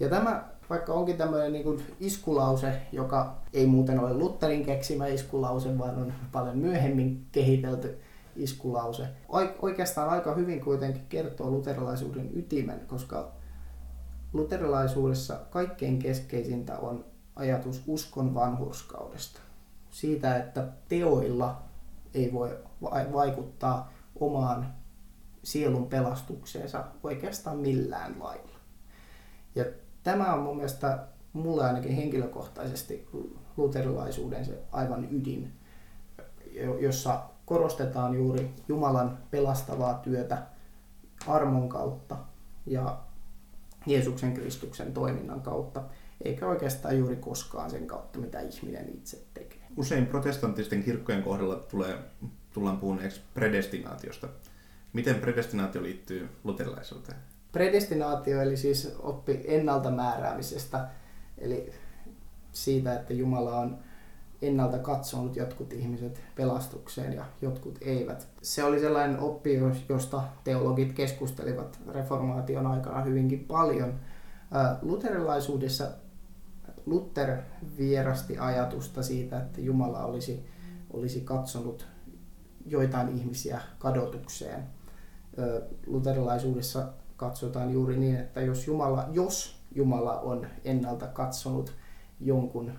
Ja 0.00 0.08
tämä, 0.08 0.48
vaikka 0.70 0.92
onkin 0.92 1.16
tämmöinen 1.16 1.52
niin 1.52 1.64
kuin 1.64 1.82
iskulause, 2.00 2.80
joka 2.92 3.34
ei 3.52 3.66
muuten 3.66 4.00
ole 4.00 4.14
Lutherin 4.14 4.64
keksimä 4.64 5.06
iskulause, 5.06 5.78
vaan 5.78 5.98
on 5.98 6.12
paljon 6.32 6.58
myöhemmin 6.58 7.26
kehitelty 7.32 7.98
iskulause, 8.36 9.08
oikeastaan 9.62 10.08
aika 10.08 10.34
hyvin 10.34 10.60
kuitenkin 10.60 11.06
kertoo 11.08 11.50
luterilaisuuden 11.50 12.30
ytimen, 12.38 12.80
koska 12.86 13.32
luterilaisuudessa 14.32 15.40
kaikkein 15.50 15.98
keskeisintä 15.98 16.78
on 16.78 17.04
ajatus 17.36 17.82
uskon 17.86 18.34
vanhurskaudesta. 18.34 19.40
Siitä, 19.90 20.36
että 20.36 20.68
teoilla 20.88 21.62
ei 22.14 22.32
voi 22.32 22.58
vaikuttaa 23.12 23.92
omaan 24.20 24.74
sielun 25.42 25.86
pelastukseensa 25.86 26.84
oikeastaan 27.02 27.58
millään 27.58 28.14
lailla. 28.18 28.56
Ja 29.54 29.64
tämä 30.06 30.34
on 30.34 30.42
mun 30.42 30.56
mielestä 30.56 31.06
mulle 31.32 31.64
ainakin 31.64 31.96
henkilökohtaisesti 31.96 33.08
luterilaisuuden 33.56 34.44
se 34.44 34.62
aivan 34.72 35.08
ydin, 35.10 35.52
jossa 36.80 37.24
korostetaan 37.46 38.14
juuri 38.14 38.50
Jumalan 38.68 39.18
pelastavaa 39.30 39.94
työtä 39.94 40.42
armon 41.26 41.68
kautta 41.68 42.16
ja 42.66 42.98
Jeesuksen 43.86 44.34
Kristuksen 44.34 44.92
toiminnan 44.92 45.40
kautta, 45.40 45.82
eikä 46.24 46.46
oikeastaan 46.46 46.98
juuri 46.98 47.16
koskaan 47.16 47.70
sen 47.70 47.86
kautta, 47.86 48.18
mitä 48.18 48.40
ihminen 48.40 48.88
itse 48.88 49.18
tekee. 49.34 49.66
Usein 49.76 50.06
protestantisten 50.06 50.82
kirkkojen 50.82 51.22
kohdalla 51.22 51.56
tulee, 51.56 51.98
tullaan 52.52 52.76
puhuneeksi 52.76 53.20
predestinaatiosta. 53.34 54.28
Miten 54.92 55.14
predestinaatio 55.14 55.82
liittyy 55.82 56.28
luterilaisuuteen? 56.44 57.18
Predestinaatio 57.52 58.42
eli 58.42 58.56
siis 58.56 58.96
oppi 58.98 59.40
ennalta 59.44 59.90
määräämisestä, 59.90 60.88
eli 61.38 61.72
siitä, 62.52 62.94
että 62.94 63.14
Jumala 63.14 63.58
on 63.58 63.78
ennalta 64.42 64.78
katsonut 64.78 65.36
jotkut 65.36 65.72
ihmiset 65.72 66.20
pelastukseen 66.34 67.12
ja 67.12 67.24
jotkut 67.42 67.78
eivät. 67.80 68.28
Se 68.42 68.64
oli 68.64 68.80
sellainen 68.80 69.18
oppi, 69.18 69.60
josta 69.88 70.22
teologit 70.44 70.92
keskustelivat 70.92 71.78
reformaation 71.88 72.66
aikana 72.66 73.02
hyvinkin 73.02 73.44
paljon. 73.44 73.94
Luterilaisuudessa 74.82 75.88
Luther 76.86 77.36
vierasti 77.78 78.38
ajatusta 78.38 79.02
siitä, 79.02 79.40
että 79.40 79.60
Jumala 79.60 80.04
olisi, 80.04 80.46
olisi 80.90 81.20
katsonut 81.20 81.86
joitain 82.66 83.08
ihmisiä 83.18 83.60
kadotukseen. 83.78 84.62
Luterilaisuudessa 85.86 86.88
katsotaan 87.16 87.72
juuri 87.72 87.96
niin, 87.96 88.16
että 88.16 88.40
jos 88.40 88.66
Jumala, 88.66 89.08
jos 89.12 89.56
Jumala 89.74 90.20
on 90.20 90.46
ennalta 90.64 91.06
katsonut 91.06 91.72
jonkun 92.20 92.72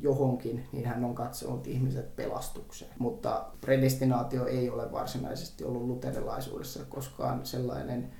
johonkin, 0.00 0.68
niin 0.72 0.86
hän 0.86 1.04
on 1.04 1.14
katsonut 1.14 1.66
ihmiset 1.66 2.16
pelastukseen. 2.16 2.90
Mutta 2.98 3.46
predestinaatio 3.60 4.46
ei 4.46 4.70
ole 4.70 4.92
varsinaisesti 4.92 5.64
ollut 5.64 5.82
luterilaisuudessa 5.82 6.84
koskaan 6.88 7.46
sellainen 7.46 8.12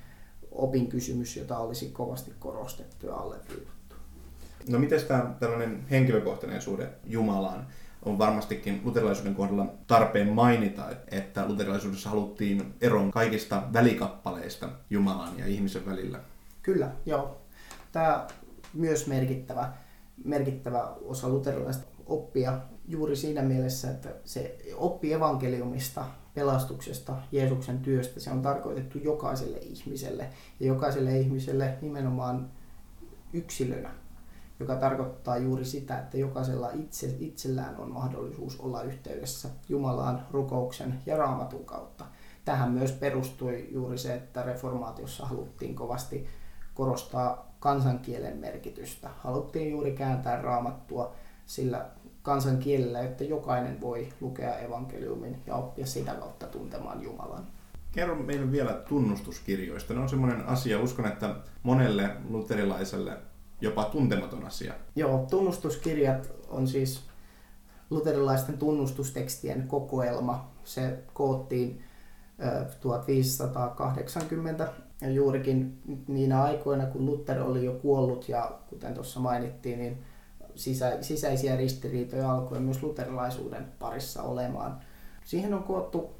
opin 0.50 0.88
kysymys, 0.88 1.36
jota 1.36 1.58
olisi 1.58 1.88
kovasti 1.90 2.32
korostettu 2.38 3.06
ja 3.06 3.16
alleviivattu. 3.16 3.96
No 4.68 4.78
miten 4.78 5.00
tämä 5.08 5.34
tällainen 5.40 5.86
henkilökohtainen 5.90 6.62
suhde 6.62 6.88
Jumalaan? 7.04 7.66
On 8.06 8.18
varmastikin 8.18 8.80
luterilaisuuden 8.84 9.34
kohdalla 9.34 9.66
tarpeen 9.86 10.28
mainita, 10.28 10.84
että 11.10 11.46
luterilaisuudessa 11.48 12.10
haluttiin 12.10 12.74
eroon 12.80 13.10
kaikista 13.10 13.62
välikappaleista 13.72 14.68
Jumalan 14.90 15.38
ja 15.38 15.46
ihmisen 15.46 15.86
välillä. 15.86 16.20
Kyllä, 16.62 16.90
joo. 17.06 17.40
Tämä 17.92 18.26
myös 18.74 19.06
merkittävä 19.06 19.72
merkittävä 20.24 20.88
osa 21.04 21.28
luterilaista 21.28 21.86
oppia 22.06 22.58
juuri 22.88 23.16
siinä 23.16 23.42
mielessä, 23.42 23.90
että 23.90 24.08
se 24.24 24.58
oppi 24.74 25.12
evankeliumista, 25.12 26.04
pelastuksesta, 26.34 27.16
Jeesuksen 27.32 27.78
työstä, 27.78 28.20
se 28.20 28.30
on 28.30 28.42
tarkoitettu 28.42 28.98
jokaiselle 28.98 29.58
ihmiselle 29.58 30.28
ja 30.60 30.66
jokaiselle 30.66 31.18
ihmiselle 31.18 31.78
nimenomaan 31.80 32.50
yksilönä, 33.32 33.90
joka 34.60 34.76
tarkoittaa 34.76 35.36
juuri 35.36 35.64
sitä, 35.64 35.98
että 35.98 36.18
jokaisella 36.18 36.70
itse, 36.70 37.16
itsellään 37.18 37.76
on 37.76 37.92
mahdollisuus 37.92 38.60
olla 38.60 38.82
yhteydessä 38.82 39.48
Jumalaan 39.68 40.26
rukouksen 40.30 41.00
ja 41.06 41.16
raamatun 41.16 41.64
kautta. 41.64 42.04
Tähän 42.44 42.70
myös 42.70 42.92
perustui 42.92 43.68
juuri 43.70 43.98
se, 43.98 44.14
että 44.14 44.42
reformaatiossa 44.42 45.26
haluttiin 45.26 45.74
kovasti 45.74 46.26
korostaa 46.74 47.56
kansankielen 47.60 48.36
merkitystä. 48.36 49.10
Haluttiin 49.18 49.70
juuri 49.70 49.92
kääntää 49.92 50.42
raamattua 50.42 51.14
sillä 51.46 51.86
kansankielellä, 52.22 53.00
että 53.00 53.24
jokainen 53.24 53.80
voi 53.80 54.08
lukea 54.20 54.58
evankeliumin 54.58 55.42
ja 55.46 55.54
oppia 55.54 55.86
sitä 55.86 56.14
kautta 56.14 56.46
tuntemaan 56.46 57.02
Jumalan. 57.02 57.46
Kerro 57.92 58.14
meille 58.14 58.52
vielä 58.52 58.72
tunnustuskirjoista. 58.72 59.94
Ne 59.94 60.00
on 60.00 60.08
semmoinen 60.08 60.46
asia, 60.46 60.80
uskon, 60.80 61.06
että 61.06 61.36
monelle 61.62 62.10
luterilaiselle 62.28 63.18
jopa 63.60 63.84
tuntematon 63.84 64.46
asia. 64.46 64.74
Joo, 64.96 65.26
tunnustuskirjat 65.30 66.32
on 66.48 66.68
siis 66.68 67.00
luterilaisten 67.90 68.58
tunnustustekstien 68.58 69.68
kokoelma. 69.68 70.50
Se 70.64 70.98
koottiin 71.12 71.82
1580 72.80 74.72
ja 75.00 75.10
juurikin 75.10 75.80
niinä 76.08 76.42
aikoina, 76.42 76.86
kun 76.86 77.06
Luther 77.06 77.42
oli 77.42 77.64
jo 77.64 77.72
kuollut 77.72 78.28
ja 78.28 78.58
kuten 78.66 78.94
tuossa 78.94 79.20
mainittiin, 79.20 79.78
niin 79.78 80.02
sisä, 80.54 81.02
sisäisiä 81.02 81.56
ristiriitoja 81.56 82.32
alkoi 82.32 82.60
myös 82.60 82.82
luterilaisuuden 82.82 83.72
parissa 83.78 84.22
olemaan. 84.22 84.80
Siihen 85.24 85.54
on 85.54 85.62
koottu 85.62 86.10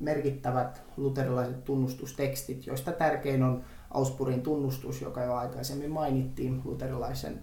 merkittävät 0.00 0.82
luterilaiset 0.96 1.64
tunnustustekstit, 1.64 2.66
joista 2.66 2.92
tärkein 2.92 3.42
on 3.42 3.64
Auspurin 3.94 4.42
tunnustus, 4.42 5.00
joka 5.00 5.24
jo 5.24 5.34
aikaisemmin 5.34 5.90
mainittiin, 5.90 6.60
luterilaisen, 6.64 7.42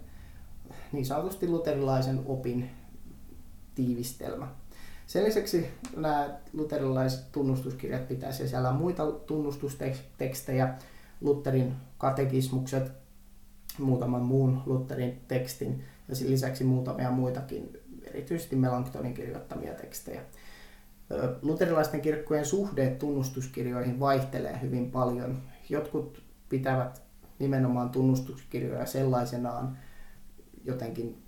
niin 0.91 1.05
sanotusti 1.05 1.47
luterilaisen 1.47 2.19
opin 2.25 2.69
tiivistelmä. 3.75 4.47
Sen 5.07 5.23
lisäksi 5.23 5.67
nämä 5.95 6.39
luterilaiset 6.53 7.31
tunnustuskirjat 7.31 8.07
pitää 8.07 8.31
sisällä 8.31 8.71
muita 8.71 9.11
tunnustustekstejä, 9.11 10.73
Lutherin 11.21 11.73
katekismukset, 11.97 12.91
muutaman 13.79 14.21
muun 14.21 14.61
Lutherin 14.65 15.21
tekstin 15.27 15.83
ja 16.09 16.15
sen 16.15 16.31
lisäksi 16.31 16.63
muutamia 16.63 17.11
muitakin, 17.11 17.77
erityisesti 18.03 18.55
Melanktonin 18.55 19.13
kirjoittamia 19.13 19.73
tekstejä. 19.73 20.21
Luterilaisten 21.41 22.01
kirkkojen 22.01 22.45
suhde 22.45 22.89
tunnustuskirjoihin 22.89 23.99
vaihtelee 23.99 24.61
hyvin 24.61 24.91
paljon. 24.91 25.41
Jotkut 25.69 26.30
pitävät 26.51 27.01
nimenomaan 27.39 27.89
tunnustuskirjoja 27.89 28.85
sellaisenaan 28.85 29.77
jotenkin 30.63 31.23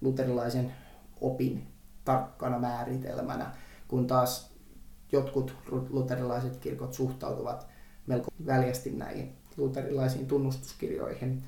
luterilaisen 0.00 0.72
opin 1.20 1.66
tarkkana 2.04 2.58
määritelmänä, 2.58 3.50
kun 3.88 4.06
taas 4.06 4.52
jotkut 5.12 5.54
luterilaiset 5.90 6.56
kirkot 6.56 6.92
suhtautuvat 6.92 7.66
melko 8.06 8.30
väljästi 8.46 8.90
näihin 8.90 9.32
luterilaisiin 9.56 10.26
tunnustuskirjoihin. 10.26 11.44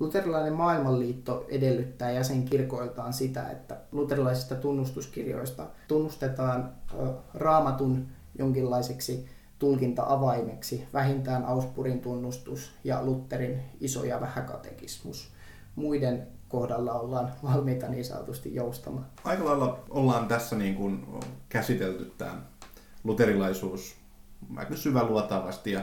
Luterilainen 0.00 0.52
maailmanliitto 0.52 1.46
edellyttää 1.48 2.10
jäsenkirkoiltaan 2.10 3.12
sitä, 3.12 3.50
että 3.50 3.80
luterilaisista 3.92 4.54
tunnustuskirjoista 4.54 5.66
tunnustetaan 5.88 6.72
raamatun 7.34 8.08
jonkinlaiseksi 8.38 9.28
tulkinta-avaimeksi, 9.58 10.88
vähintään 10.92 11.44
Auspurin 11.44 12.00
tunnustus 12.00 12.72
ja 12.84 13.04
Lutherin 13.04 13.62
iso- 13.80 14.04
ja 14.04 14.20
vähäkatekismus. 14.20 15.32
Muiden 15.76 16.26
kohdalla 16.48 16.92
ollaan 16.92 17.32
valmiita 17.42 17.88
niin 17.88 18.04
sanotusti 18.04 18.54
joustamaan. 18.54 19.06
Aika 19.24 19.44
lailla 19.44 19.84
ollaan 19.90 20.28
tässä 20.28 20.56
niin 20.56 20.74
kuin 20.74 21.06
käsitelty 21.48 22.12
tämä 22.18 22.34
luterilaisuus 23.04 23.96
aika 24.56 24.76
syväluotaavasti, 24.76 25.72
ja, 25.72 25.80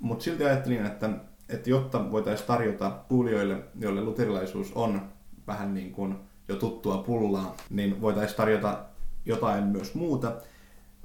mutta 0.00 0.24
silti 0.24 0.44
ajattelin, 0.44 0.86
että, 0.86 1.10
että 1.48 1.70
jotta 1.70 2.10
voitaisiin 2.12 2.46
tarjota 2.46 2.90
kuulijoille, 3.08 3.56
joille 3.80 4.04
luterilaisuus 4.04 4.72
on 4.74 5.02
vähän 5.46 5.74
niin 5.74 5.92
kuin 5.92 6.16
jo 6.48 6.56
tuttua 6.56 6.98
pullaa, 6.98 7.56
niin 7.70 8.00
voitaisiin 8.00 8.36
tarjota 8.36 8.84
jotain 9.26 9.64
myös 9.64 9.94
muuta, 9.94 10.32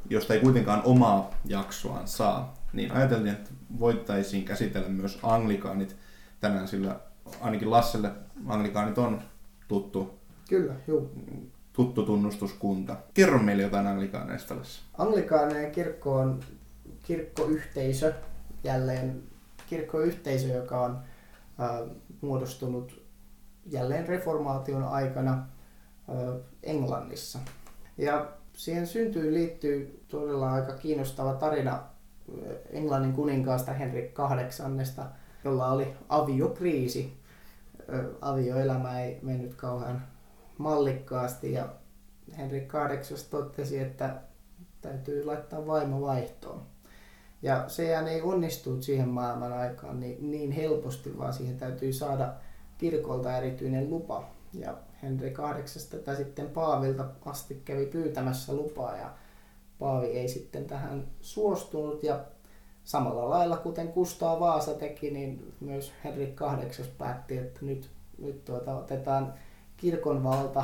josta 0.09 0.33
ei 0.33 0.39
kuitenkaan 0.39 0.81
omaa 0.85 1.29
jaksoaan 1.45 2.07
saa. 2.07 2.53
Niin 2.73 2.91
ajateltiin, 2.91 3.33
että 3.33 3.49
voitaisiin 3.79 4.45
käsitellä 4.45 4.89
myös 4.89 5.19
anglikaanit 5.23 5.95
tänään, 6.39 6.67
sillä 6.67 6.99
ainakin 7.41 7.71
Lasselle 7.71 8.11
anglikaanit 8.47 8.97
on 8.97 9.21
tuttu, 9.67 10.19
Kyllä, 10.49 10.73
juu. 10.87 11.11
tuttu 11.73 12.05
tunnustuskunta. 12.05 12.95
Kerro 13.13 13.39
meille 13.39 13.63
jotain 13.63 13.87
anglikaaneista 13.87 14.55
tässä. 14.55 14.81
Anglikaaninen 14.97 15.71
kirkko 15.71 16.15
on 16.15 16.39
kirkkoyhteisö, 17.03 18.13
jälleen 18.63 19.23
kirkkoyhteisö, 19.67 20.47
joka 20.47 20.81
on 20.81 20.99
äh, 21.59 21.89
muodostunut 22.21 23.01
jälleen 23.65 24.07
reformaation 24.07 24.83
aikana 24.83 25.33
äh, 25.33 26.41
Englannissa. 26.63 27.39
Ja 27.97 28.27
siihen 28.59 28.87
syntyy 28.87 29.33
liittyy 29.33 30.03
todella 30.07 30.53
aika 30.53 30.73
kiinnostava 30.73 31.33
tarina 31.33 31.73
äh, 31.73 32.55
Englannin 32.69 33.13
kuninkaasta 33.13 33.73
Henrik 33.73 34.17
VIII, 34.17 35.05
jolla 35.43 35.71
oli 35.71 35.93
aviokriisi. 36.09 37.17
Äh, 37.93 38.05
avioelämä 38.21 39.01
ei 39.01 39.19
mennyt 39.21 39.55
kauhean 39.55 40.03
mallikkaasti 40.57 41.53
ja 41.53 41.69
Henrik 42.37 42.73
VIII 42.73 43.25
totesi, 43.29 43.79
että 43.79 44.15
täytyy 44.81 45.25
laittaa 45.25 45.67
vaimo 45.67 46.01
vaihtoon. 46.01 46.61
Ja 47.41 47.69
sehän 47.69 48.07
ei 48.07 48.21
onnistunut 48.21 48.83
siihen 48.83 49.09
maailman 49.09 49.53
aikaan 49.53 49.99
niin, 49.99 50.31
niin 50.31 50.51
helposti, 50.51 51.17
vaan 51.17 51.33
siihen 51.33 51.57
täytyy 51.57 51.93
saada 51.93 52.33
kirkolta 52.77 53.37
erityinen 53.37 53.89
lupa. 53.89 54.29
Ja 54.53 54.77
Henri 55.03 55.33
VIII 55.37 55.89
tätä 55.89 56.15
sitten 56.15 56.49
Paavilta 56.49 57.05
asti 57.25 57.61
kävi 57.65 57.85
pyytämässä 57.85 58.53
lupaa 58.53 58.97
ja 58.97 59.13
Paavi 59.79 60.05
ei 60.05 60.27
sitten 60.27 60.65
tähän 60.65 61.07
suostunut 61.21 62.03
ja 62.03 62.19
samalla 62.83 63.29
lailla 63.29 63.57
kuten 63.57 63.87
Kustaa 63.87 64.39
Vaasa 64.39 64.73
teki, 64.73 65.11
niin 65.11 65.53
myös 65.59 65.93
Henri 66.03 66.35
VIII 66.39 66.89
päätti, 66.97 67.37
että 67.37 67.59
nyt, 67.61 67.89
nyt 68.17 68.45
tuota, 68.45 68.77
otetaan 68.77 69.33
kirkon 69.77 70.23
valta 70.23 70.63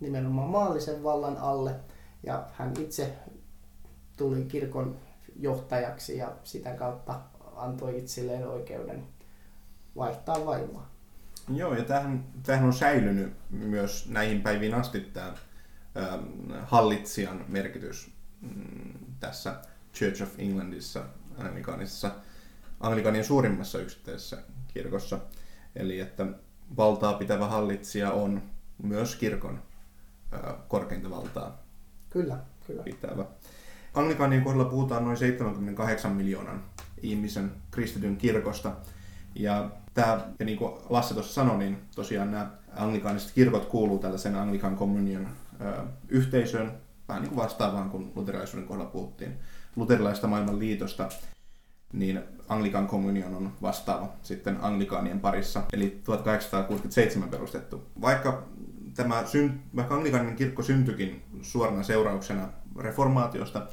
nimenomaan 0.00 0.50
maallisen 0.50 1.02
vallan 1.02 1.36
alle 1.36 1.74
ja 2.22 2.46
hän 2.52 2.72
itse 2.80 3.12
tuli 4.16 4.44
kirkon 4.44 4.96
johtajaksi 5.36 6.16
ja 6.16 6.32
sitä 6.44 6.74
kautta 6.74 7.20
antoi 7.56 7.98
itselleen 7.98 8.48
oikeuden 8.48 9.06
vaihtaa 9.96 10.46
vaimoa. 10.46 10.89
Joo, 11.54 11.74
ja 11.74 11.84
tämähän, 11.84 12.24
tämähän 12.42 12.66
on 12.66 12.72
säilynyt 12.72 13.32
myös 13.50 14.08
näihin 14.08 14.42
päiviin 14.42 14.74
asti 14.74 15.00
tämä 15.00 15.26
ähm, 15.26 16.52
hallitsijan 16.64 17.44
merkitys 17.48 18.10
mm, 18.40 18.92
tässä 19.20 19.54
Church 19.94 20.22
of 20.22 20.28
Englandissa, 20.38 21.04
anglikaanisessa, 21.38 22.10
anglikaanien 22.80 23.24
suurimmassa 23.24 23.78
yksittäisessä 23.78 24.42
kirkossa. 24.74 25.18
Eli 25.76 26.00
että 26.00 26.26
valtaa 26.76 27.12
pitävä 27.12 27.46
hallitsija 27.46 28.12
on 28.12 28.42
myös 28.82 29.16
kirkon 29.16 29.62
äh, 30.34 30.54
korkeinta 30.68 31.10
valtaa 31.10 31.62
Kyllä, 32.10 32.38
kyllä. 32.66 32.82
pitävä. 32.82 33.24
Anglikaanien 33.94 34.44
kohdalla 34.44 34.70
puhutaan 34.70 35.04
noin 35.04 35.16
78 35.16 36.12
miljoonan 36.12 36.64
ihmisen 37.02 37.52
kristityn 37.70 38.16
kirkosta. 38.16 38.72
Ja 39.34 39.70
tämä, 39.94 40.28
ja 40.38 40.44
niin 40.44 40.58
kuin 40.58 40.72
Lasse 40.88 41.14
tuossa 41.14 41.34
sanoi, 41.34 41.58
niin 41.58 41.78
tosiaan 41.94 42.30
nämä 42.30 42.50
anglikaaniset 42.76 43.32
kirkot 43.34 43.64
kuuluu 43.64 43.98
tällaisen 43.98 44.34
Anglican 44.34 44.76
Communion 44.76 45.28
ö, 45.60 45.82
yhteisöön, 46.08 46.72
vähän 47.08 47.22
niin 47.22 47.34
kuin 47.34 47.44
vastaavaan 47.44 47.90
kuin 47.90 48.12
luterilaisuuden 48.14 48.68
kohdalla 48.68 48.90
puhuttiin 48.90 49.36
luterilaista 49.76 50.26
maailman 50.26 50.58
liitosta, 50.58 51.08
niin 51.92 52.20
Anglican 52.48 52.88
Communion 52.88 53.34
on 53.34 53.52
vastaava 53.62 54.12
sitten 54.22 54.58
anglikaanien 54.60 55.20
parissa, 55.20 55.62
eli 55.72 56.00
1867 56.04 57.28
perustettu. 57.28 57.86
Vaikka 58.00 58.46
tämä 58.94 59.24
vaikka 59.76 59.94
anglikaaninen 59.94 60.36
kirkko 60.36 60.62
syntyikin 60.62 61.22
suorana 61.42 61.82
seurauksena 61.82 62.48
reformaatiosta, 62.78 63.66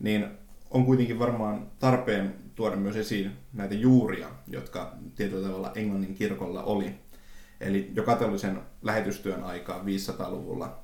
niin 0.00 0.26
on 0.70 0.84
kuitenkin 0.84 1.18
varmaan 1.18 1.70
tarpeen 1.78 2.34
tuoda 2.54 2.76
myös 2.76 2.96
esiin 2.96 3.32
näitä 3.52 3.74
juuria, 3.74 4.28
jotka 4.46 4.94
tietyllä 5.16 5.48
tavalla 5.48 5.72
Englannin 5.74 6.14
kirkolla 6.14 6.62
oli. 6.62 6.94
Eli 7.60 7.90
jo 7.94 8.02
katolisen 8.02 8.60
lähetystyön 8.82 9.44
aikaa 9.44 9.82
500-luvulla 9.84 10.78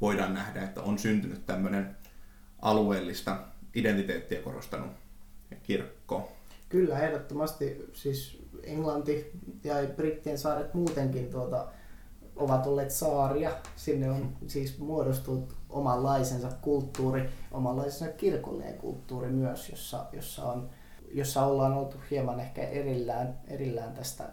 voidaan 0.00 0.34
nähdä, 0.34 0.62
että 0.62 0.82
on 0.82 0.98
syntynyt 0.98 1.46
tämmöinen 1.46 1.96
alueellista 2.62 3.38
identiteettiä 3.74 4.42
korostanut 4.42 4.90
kirkko. 5.62 6.32
Kyllä, 6.68 6.98
ehdottomasti. 6.98 7.84
Siis 7.92 8.42
Englanti 8.62 9.30
ja 9.64 9.74
Brittien 9.96 10.38
saaret 10.38 10.74
muutenkin 10.74 11.30
tuota, 11.30 11.68
ovat 12.36 12.66
olleet 12.66 12.90
saaria. 12.90 13.50
Sinne 13.76 14.10
on 14.10 14.36
siis 14.46 14.78
muodostunut 14.78 15.56
omanlaisensa 15.70 16.48
kulttuuri, 16.62 17.28
omanlaisensa 17.50 18.14
kirkollinen 18.16 18.78
kulttuuri 18.78 19.28
myös, 19.28 19.70
jossa, 19.70 20.06
jossa, 20.12 20.44
on, 20.44 20.70
jossa 21.12 21.44
ollaan 21.44 21.72
oltu 21.72 21.96
hieman 22.10 22.40
ehkä 22.40 22.62
erillään, 22.62 23.40
erillään 23.48 23.94
tästä 23.94 24.28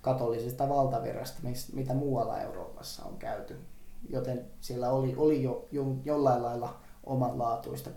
katolisesta 0.00 0.68
valtavirrasta, 0.68 1.40
mitä 1.72 1.94
muualla 1.94 2.40
Euroopassa 2.40 3.04
on 3.04 3.16
käyty. 3.16 3.60
Joten 4.08 4.46
siellä 4.60 4.90
oli, 4.90 5.14
oli 5.16 5.42
jo, 5.42 5.68
jo 5.72 5.84
jollain 6.04 6.42
lailla 6.42 6.80
omanlaatuista 7.04 7.90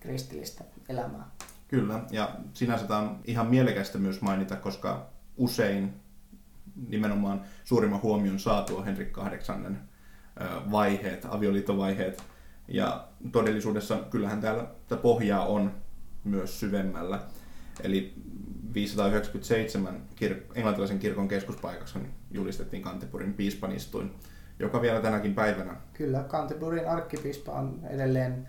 kristillistä 0.00 0.64
elämää. 0.88 1.30
Kyllä, 1.68 2.00
ja 2.10 2.36
sinänsä 2.52 2.86
tämä 2.86 3.00
on 3.00 3.20
ihan 3.24 3.46
mielekästä 3.46 3.98
myös 3.98 4.20
mainita, 4.20 4.56
koska 4.56 5.06
usein 5.36 6.00
nimenomaan 6.88 7.40
suurimman 7.64 8.02
huomion 8.02 8.38
saa 8.38 8.62
tuo 8.62 8.84
Henrik 8.84 9.16
VIII 9.16 9.76
vaiheet, 10.70 11.26
avioliitovaiheet. 11.28 12.22
Ja 12.68 13.08
todellisuudessa 13.32 13.96
kyllähän 14.10 14.40
täällä 14.40 14.66
tätä 14.88 15.02
pohjaa 15.02 15.46
on 15.46 15.72
myös 16.24 16.60
syvemmällä. 16.60 17.20
Eli 17.82 18.14
597 18.74 20.02
kir- 20.20 20.42
englantilaisen 20.54 20.98
kirkon 20.98 21.28
keskuspaikaksi 21.28 21.98
julistettiin 22.30 22.82
Canterburyn 22.82 23.34
piispanistuin, 23.34 24.14
joka 24.58 24.82
vielä 24.82 25.00
tänäkin 25.00 25.34
päivänä. 25.34 25.76
Kyllä, 25.92 26.24
Canterburyn 26.28 26.88
arkkipiispa 26.88 27.52
on 27.52 27.80
edelleen 27.90 28.48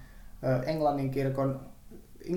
Englannin 0.65 1.11
kirkon, 1.11 1.59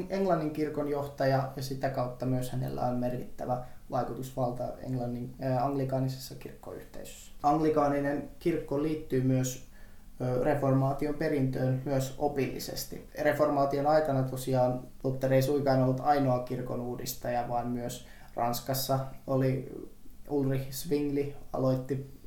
Englannin 0.08 0.50
kirkon 0.50 0.88
johtaja 0.88 1.52
ja 1.56 1.62
sitä 1.62 1.90
kautta 1.90 2.26
myös 2.26 2.50
hänellä 2.50 2.80
on 2.80 2.96
merkittävä 2.96 3.64
vaikutusvalta 3.90 4.64
Englannin 4.82 5.34
äh, 5.44 5.64
anglikaanisessa 5.64 6.34
kirkkoyhteisössä. 6.34 7.32
Anglikaaninen 7.42 8.30
kirkko 8.38 8.82
liittyy 8.82 9.22
myös 9.22 9.70
reformaation 10.42 11.14
perintöön 11.14 11.82
myös 11.84 12.14
opillisesti. 12.18 13.08
Reformaation 13.22 13.86
aikana 13.86 14.22
tosiaan 14.22 14.80
Luther 15.04 15.32
ei 15.32 15.42
suinkaan 15.42 15.82
ollut 15.82 16.00
ainoa 16.00 16.38
kirkon 16.38 16.80
uudistaja, 16.80 17.48
vaan 17.48 17.68
myös 17.68 18.06
Ranskassa 18.34 18.98
oli 19.26 19.72
Ulrich 20.28 20.70
Zwingli 20.70 21.36
aloitti 21.52 22.20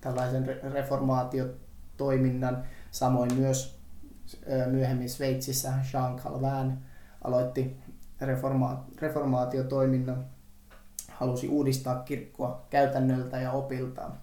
tällaisen 0.00 0.46
reformaatiotoiminnan. 0.72 2.64
Samoin 2.90 3.34
myös 3.34 3.78
myöhemmin 4.66 5.10
Sveitsissä 5.10 5.72
Jean 5.92 6.16
Calvin 6.16 6.78
aloitti 7.24 7.76
reforma- 8.20 8.84
reformaatiotoiminnan 9.00 10.24
halusi 11.14 11.48
uudistaa 11.48 12.02
kirkkoa 12.02 12.66
käytännöltä 12.70 13.40
ja 13.40 13.52
opiltaan. 13.52 14.18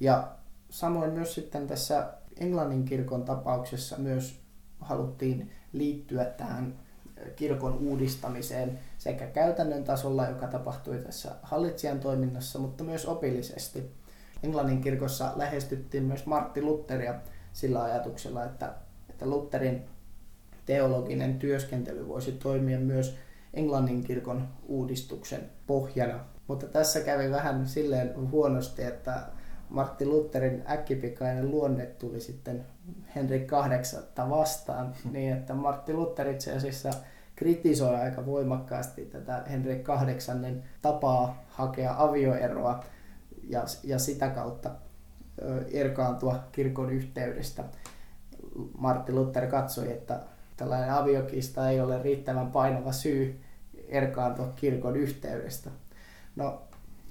Ja 0.00 0.28
samoin 0.70 1.12
myös 1.12 1.34
sitten 1.34 1.66
tässä 1.66 2.06
Englannin 2.40 2.84
kirkon 2.84 3.24
tapauksessa 3.24 3.96
myös 3.98 4.40
haluttiin 4.80 5.50
liittyä 5.72 6.24
tähän 6.24 6.74
kirkon 7.36 7.78
uudistamiseen 7.78 8.78
sekä 8.98 9.26
käytännön 9.26 9.84
tasolla, 9.84 10.26
joka 10.26 10.46
tapahtui 10.46 10.98
tässä 10.98 11.30
hallitsijan 11.42 12.00
toiminnassa, 12.00 12.58
mutta 12.58 12.84
myös 12.84 13.06
opillisesti. 13.06 13.90
Englannin 14.42 14.80
kirkossa 14.80 15.32
lähestyttiin 15.36 16.04
myös 16.04 16.26
Martti 16.26 16.62
Lutheria 16.62 17.14
sillä 17.52 17.82
ajatuksella, 17.82 18.44
että, 18.44 18.74
että 19.10 19.26
Lutherin 19.26 19.84
teologinen 20.66 21.38
työskentely 21.38 22.08
voisi 22.08 22.32
toimia 22.32 22.78
myös 22.78 23.16
Englannin 23.54 24.04
kirkon 24.04 24.48
uudistuksen 24.66 25.50
pohjana. 25.66 26.24
Mutta 26.46 26.66
tässä 26.66 27.00
kävi 27.00 27.30
vähän 27.30 27.66
silleen 27.66 28.30
huonosti, 28.30 28.82
että 28.82 29.26
Martti 29.68 30.06
Lutherin 30.06 30.62
äkkipikainen 30.70 31.50
luonne 31.50 31.86
tuli 31.86 32.20
sitten 32.20 32.66
Henrik 33.14 33.52
VIII 33.52 34.30
vastaan, 34.30 34.94
niin 35.10 35.32
että 35.32 35.54
Martti 35.54 35.92
Luther 35.92 36.28
itse 36.28 36.56
asiassa 36.56 36.90
kritisoi 37.36 37.96
aika 37.96 38.26
voimakkaasti 38.26 39.04
tätä 39.04 39.44
Henrik 39.50 39.88
VIII 39.88 40.62
tapaa 40.82 41.44
hakea 41.48 41.94
avioeroa 41.98 42.84
ja, 43.48 43.64
ja 43.84 43.98
sitä 43.98 44.28
kautta 44.28 44.70
erkaantua 45.72 46.40
kirkon 46.52 46.90
yhteydestä. 46.90 47.64
Martti 48.78 49.12
Luther 49.12 49.46
katsoi, 49.46 49.92
että 49.92 50.20
tällainen 50.60 50.92
aviokista 50.94 51.70
ei 51.70 51.80
ole 51.80 52.02
riittävän 52.02 52.50
painava 52.50 52.92
syy 52.92 53.40
erkaantua 53.88 54.52
kirkon 54.56 54.96
yhteydestä. 54.96 55.70
No, 56.36 56.62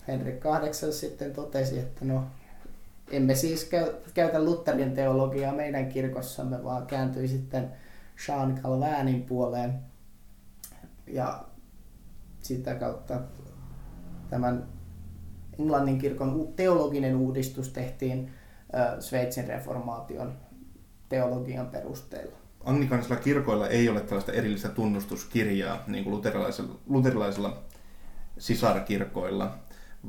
Henrik 0.08 0.44
VIII 0.44 0.94
sitten 0.94 1.34
totesi, 1.34 1.80
että 1.80 2.06
no, 2.06 2.24
emme 3.12 3.36
siis 3.36 3.70
käytä 4.14 4.44
Lutherin 4.44 4.92
teologiaa 4.92 5.54
meidän 5.54 5.90
kirkossamme, 5.90 6.64
vaan 6.64 6.88
kääntyi 6.88 7.28
sitten 7.28 7.72
Jean 8.28 8.60
Calvinin 8.64 9.24
puoleen. 9.24 9.80
Ja 11.08 11.44
sitä 12.42 12.76
kautta 12.76 13.22
tämän 14.30 14.68
Englannin 15.60 16.00
kirkon 16.00 16.54
teologinen 16.56 17.16
uudistus 17.16 17.70
tehtiin 17.70 18.32
Sveitsin 19.00 19.48
reformaation 19.48 20.34
teologian 21.10 21.68
perusteella. 21.68 22.49
Anglikaanisilla 22.66 23.16
kirkoilla 23.16 23.68
ei 23.68 23.90
ole 23.90 24.02
tällaista 24.02 24.32
erillistä 24.32 24.70
tunnustuskirjaa, 24.70 25.84
niin 25.88 26.04
kuin 26.04 26.16
luterilaisilla, 26.16 26.76
luterilaisilla 26.88 27.58
sisarkirkoilla, 28.38 29.58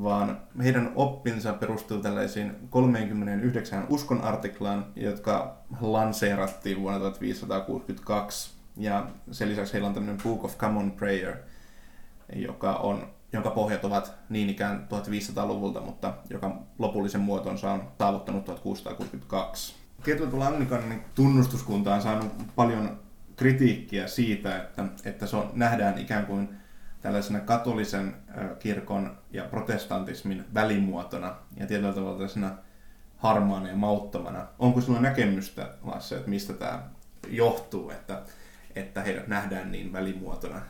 vaan 0.03 0.41
heidän 0.63 0.93
oppinsa 0.95 1.53
perustuu 1.53 1.99
tällaisiin 1.99 2.57
39 2.71 3.87
uskon 3.89 4.21
artiklaan, 4.21 4.87
jotka 4.97 5.57
lanseerattiin 5.81 6.81
vuonna 6.81 6.99
1562. 7.01 8.51
Ja 8.77 9.07
sen 9.31 9.49
lisäksi 9.49 9.73
heillä 9.73 9.89
on 9.89 9.95
tämmöinen 9.95 10.23
Book 10.23 10.45
of 10.45 10.57
Common 10.57 10.91
Prayer, 10.91 11.37
joka 12.37 12.73
on, 12.73 13.09
jonka 13.33 13.51
pohjat 13.51 13.85
ovat 13.85 14.13
niin 14.29 14.51
ikään 14.51 14.89
1500-luvulta, 14.91 15.81
mutta 15.81 16.15
joka 16.31 16.57
lopullisen 16.79 17.21
muotonsa 17.21 17.73
on 17.73 17.83
saavuttanut 17.99 18.45
1662. 18.45 19.80
Tietyllä 20.05 20.31
tavalla 20.31 20.47
anglikanin 20.47 21.03
tunnustuskunta 21.15 21.95
on 21.95 22.03
saanut 22.03 22.33
paljon 22.57 22.99
kritiikkiä 23.37 24.09
siitä, 24.09 24.57
että, 24.57 24.85
että 25.05 25.27
se 25.27 25.37
on, 25.37 25.51
nähdään 25.55 25.99
ikään 25.99 26.27
kuin 26.27 26.49
tällaisena 27.03 27.41
katolisen 27.41 28.17
kirkon 28.59 29.19
ja 29.33 29.45
protestantismin 29.45 30.45
välimuotona 30.55 31.37
ja 31.57 31.67
tietyllä 31.67 31.93
tavalla 31.93 32.13
tällaisena 32.13 32.57
harmaana 33.17 33.69
ja 33.69 33.77
mauttomana. 33.77 34.47
Onko 34.59 34.81
sinulla 34.81 35.01
näkemystä, 35.01 35.75
Lasse, 35.83 36.17
että 36.17 36.31
mistä 36.31 36.53
tämä 36.53 36.83
johtuu, 37.29 37.91
että, 37.91 38.23
että 38.77 39.03
heidät 39.03 39.29
nähdään 39.29 39.73
niin 39.73 39.93
välimuotona? 39.93 40.61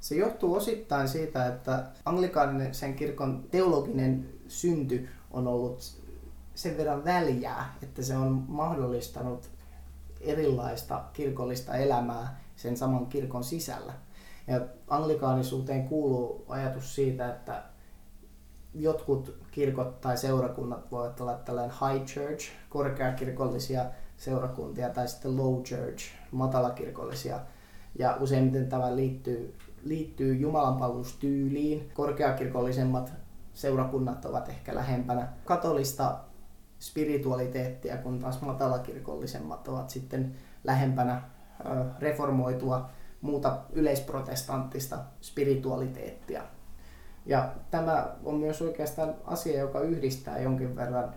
Se 0.00 0.14
johtuu 0.14 0.54
osittain 0.54 1.08
siitä, 1.08 1.46
että 1.46 1.84
anglikaanisen 2.04 2.94
kirkon 2.94 3.44
teologinen 3.50 4.28
synty 4.48 5.08
on 5.30 5.46
ollut 5.46 6.07
sen 6.58 6.76
verran 6.76 7.04
väljää, 7.04 7.74
että 7.82 8.02
se 8.02 8.16
on 8.16 8.44
mahdollistanut 8.48 9.50
erilaista 10.20 11.04
kirkollista 11.12 11.74
elämää 11.74 12.40
sen 12.56 12.76
saman 12.76 13.06
kirkon 13.06 13.44
sisällä. 13.44 13.92
Ja 14.46 14.60
anglikaanisuuteen 14.88 15.88
kuuluu 15.88 16.44
ajatus 16.48 16.94
siitä, 16.94 17.28
että 17.28 17.62
jotkut 18.74 19.38
kirkot 19.50 20.00
tai 20.00 20.16
seurakunnat 20.16 20.90
voivat 20.90 21.20
olla 21.20 21.34
tällainen 21.34 21.76
high 21.76 22.04
church, 22.04 22.48
korkeakirkollisia 22.68 23.84
seurakuntia, 24.16 24.88
tai 24.88 25.08
sitten 25.08 25.36
low 25.36 25.62
church, 25.62 26.04
matalakirkollisia. 26.32 27.40
Ja 27.98 28.16
useimmiten 28.20 28.68
tämä 28.68 28.96
liittyy, 28.96 29.54
liittyy 29.82 30.36
jumalanpalvelustyyliin. 30.36 31.90
Korkeakirkollisemmat 31.94 33.12
seurakunnat 33.54 34.24
ovat 34.24 34.48
ehkä 34.48 34.74
lähempänä 34.74 35.28
katolista 35.44 36.27
spiritualiteettia, 36.80 37.96
kun 37.96 38.18
taas 38.18 38.40
matalakirkollisemmat 38.40 39.68
ovat 39.68 39.90
sitten 39.90 40.34
lähempänä 40.64 41.22
reformoitua 41.98 42.90
muuta 43.20 43.58
yleisprotestanttista 43.72 44.98
spiritualiteettia. 45.20 46.42
Ja 47.26 47.52
tämä 47.70 48.16
on 48.24 48.34
myös 48.34 48.62
oikeastaan 48.62 49.14
asia, 49.24 49.60
joka 49.60 49.80
yhdistää 49.80 50.38
jonkin 50.38 50.76
verran 50.76 51.14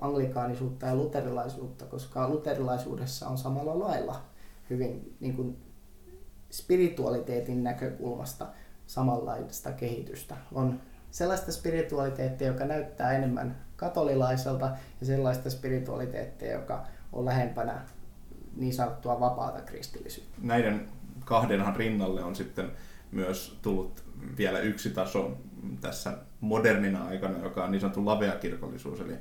anglikaanisuutta 0.00 0.86
ja 0.86 0.94
luterilaisuutta, 0.94 1.84
koska 1.86 2.28
luterilaisuudessa 2.28 3.28
on 3.28 3.38
samalla 3.38 3.78
lailla 3.78 4.20
hyvin 4.70 5.16
niin 5.20 5.36
kuin 5.36 5.62
spiritualiteetin 6.50 7.64
näkökulmasta 7.64 8.46
samanlaista 8.86 9.72
kehitystä. 9.72 10.36
On 10.52 10.80
sellaista 11.10 11.52
spiritualiteettia, 11.52 12.46
joka 12.46 12.64
näyttää 12.64 13.12
enemmän 13.12 13.56
katolilaiselta 13.82 14.70
ja 15.00 15.06
sellaista 15.06 15.50
spiritualiteettia, 15.50 16.52
joka 16.52 16.86
on 17.12 17.24
lähempänä 17.24 17.80
niin 18.56 18.74
sanottua 18.74 19.20
vapaata 19.20 19.60
kristillisyyttä. 19.60 20.38
Näiden 20.42 20.88
kahdenhan 21.24 21.76
rinnalle 21.76 22.24
on 22.24 22.36
sitten 22.36 22.70
myös 23.12 23.58
tullut 23.62 24.04
vielä 24.36 24.58
yksi 24.58 24.90
taso 24.90 25.36
tässä 25.80 26.18
modernina 26.40 27.04
aikana, 27.04 27.38
joka 27.38 27.64
on 27.64 27.70
niin 27.70 27.80
sanottu 27.80 28.06
laveakirkollisuus, 28.06 29.00
eli, 29.00 29.14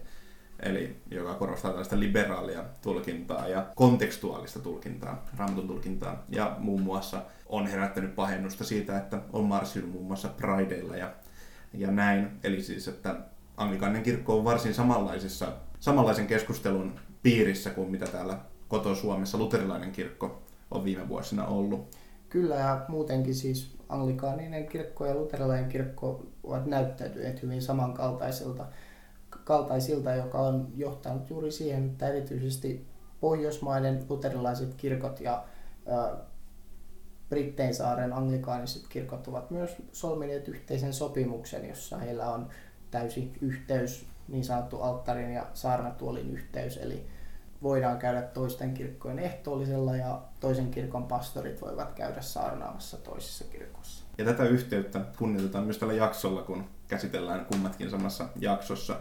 eli 0.60 1.02
joka 1.12 1.34
korostaa 1.34 1.72
tällaista 1.72 2.00
liberaalia 2.00 2.64
tulkintaa 2.82 3.48
ja 3.48 3.66
kontekstuaalista 3.76 4.60
tulkintaa, 4.60 5.26
raamatun 5.38 5.68
tulkintaa. 5.68 6.24
Ja 6.30 6.56
muun 6.60 6.82
muassa 6.82 7.22
on 7.46 7.68
herättänyt 7.68 8.16
pahennusta 8.16 8.64
siitä, 8.64 8.98
että 8.98 9.22
on 9.34 9.44
marssinut 9.44 9.92
muun 9.92 10.08
muassa 10.08 10.28
Prideilla 10.28 10.98
ja, 10.98 11.12
ja 11.74 11.92
näin. 11.92 12.40
Eli 12.44 12.62
siis, 12.62 12.88
että 12.88 13.16
anglikainen 13.62 14.04
kirkko 14.04 14.38
on 14.38 14.44
varsin 14.44 14.74
samanlaisessa, 14.74 15.48
samanlaisen 15.80 16.28
keskustelun 16.28 17.00
piirissä 17.24 17.70
kuin 17.70 17.92
mitä 17.92 18.06
täällä 18.06 18.38
koto-Suomessa 18.68 19.38
luterilainen 19.38 19.92
kirkko 19.92 20.42
on 20.72 20.84
viime 20.84 21.10
vuosina 21.10 21.46
ollut. 21.46 21.96
Kyllä 22.30 22.56
ja 22.56 22.86
muutenkin 22.88 23.36
siis 23.36 23.78
anglikaaninen 23.90 24.68
kirkko 24.68 25.06
ja 25.06 25.16
luterilainen 25.16 25.70
kirkko 25.70 26.26
ovat 26.44 26.66
näyttäytyneet 26.66 27.42
hyvin 27.42 27.62
samankaltaisilta, 27.62 28.66
kaltaisilta, 29.44 30.16
joka 30.16 30.40
on 30.40 30.68
johtanut 30.76 31.30
juuri 31.30 31.52
siihen, 31.52 31.86
että 31.86 32.08
erityisesti 32.08 32.88
pohjoismaiden 33.20 34.06
luterilaiset 34.10 34.74
kirkot 34.74 35.20
ja 35.20 35.44
ä, 35.88 36.16
Britteinsaaren 37.30 38.14
anglikaaniset 38.14 38.88
kirkot 38.90 39.28
ovat 39.28 39.52
myös 39.52 39.76
solmineet 39.92 40.48
yhteisen 40.48 40.94
sopimuksen, 40.94 41.70
jossa 41.70 41.98
heillä 41.98 42.30
on 42.30 42.48
täysi 42.92 43.32
yhteys, 43.42 44.06
niin 44.28 44.46
sanottu 44.46 44.82
alttarin 44.82 45.34
ja 45.34 45.46
saarnatuolin 45.54 46.30
yhteys, 46.30 46.78
eli 46.78 47.06
voidaan 47.64 47.98
käydä 47.98 48.22
toisten 48.22 48.74
kirkkojen 48.74 49.20
ehtoollisella 49.20 49.96
ja 49.96 50.22
toisen 50.40 50.72
kirkon 50.72 51.04
pastorit 51.04 51.62
voivat 51.62 51.92
käydä 51.92 52.22
saarnaamassa 52.22 52.98
toisessa 52.98 53.46
kirkossa. 53.46 54.06
Ja 54.18 54.26
tätä 54.26 54.44
yhteyttä 54.44 55.02
kunnioitetaan 55.18 55.64
myös 55.64 55.78
tällä 55.78 55.94
jaksolla, 55.94 56.42
kun 56.42 56.64
käsitellään 56.88 57.46
kummatkin 57.46 57.90
samassa 57.90 58.30
jaksossa. 58.36 59.00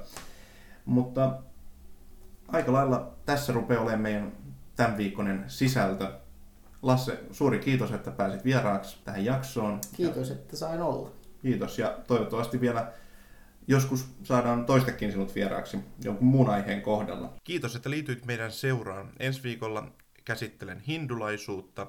Mutta 0.85 1.39
aika 2.49 2.73
lailla 2.73 3.13
tässä 3.27 3.53
rupeaa 3.53 3.83
olemaan 3.83 4.01
meidän 4.01 4.33
tämän 4.77 4.97
viikkoinen 4.97 5.45
sisältö. 5.47 6.13
Lasse, 6.83 7.21
suuri 7.31 7.59
kiitos, 7.59 7.93
että 7.93 8.11
pääsit 8.11 8.45
vieraaksi 8.45 8.97
tähän 9.05 9.25
jaksoon. 9.25 9.81
Kiitos, 9.97 10.29
ja... 10.29 10.35
että 10.35 10.57
sain 10.57 10.83
olla. 10.83 11.11
Kiitos 11.43 11.79
ja 11.79 11.99
toivottavasti 12.07 12.61
vielä 12.61 12.93
joskus 13.71 14.07
saadaan 14.23 14.67
toistakin 14.67 15.13
sinut 15.13 15.35
vieraaksi 15.35 15.79
jonkun 16.03 16.29
muun 16.29 16.51
aiheen 16.51 16.83
kohdalla. 16.83 17.33
Kiitos, 17.45 17.77
että 17.77 17.91
liityit 17.91 18.27
meidän 18.27 18.53
seuraan. 18.53 19.13
Ensi 19.19 19.43
viikolla 19.43 19.93
käsittelen 20.25 20.81
hindulaisuutta 20.81 21.87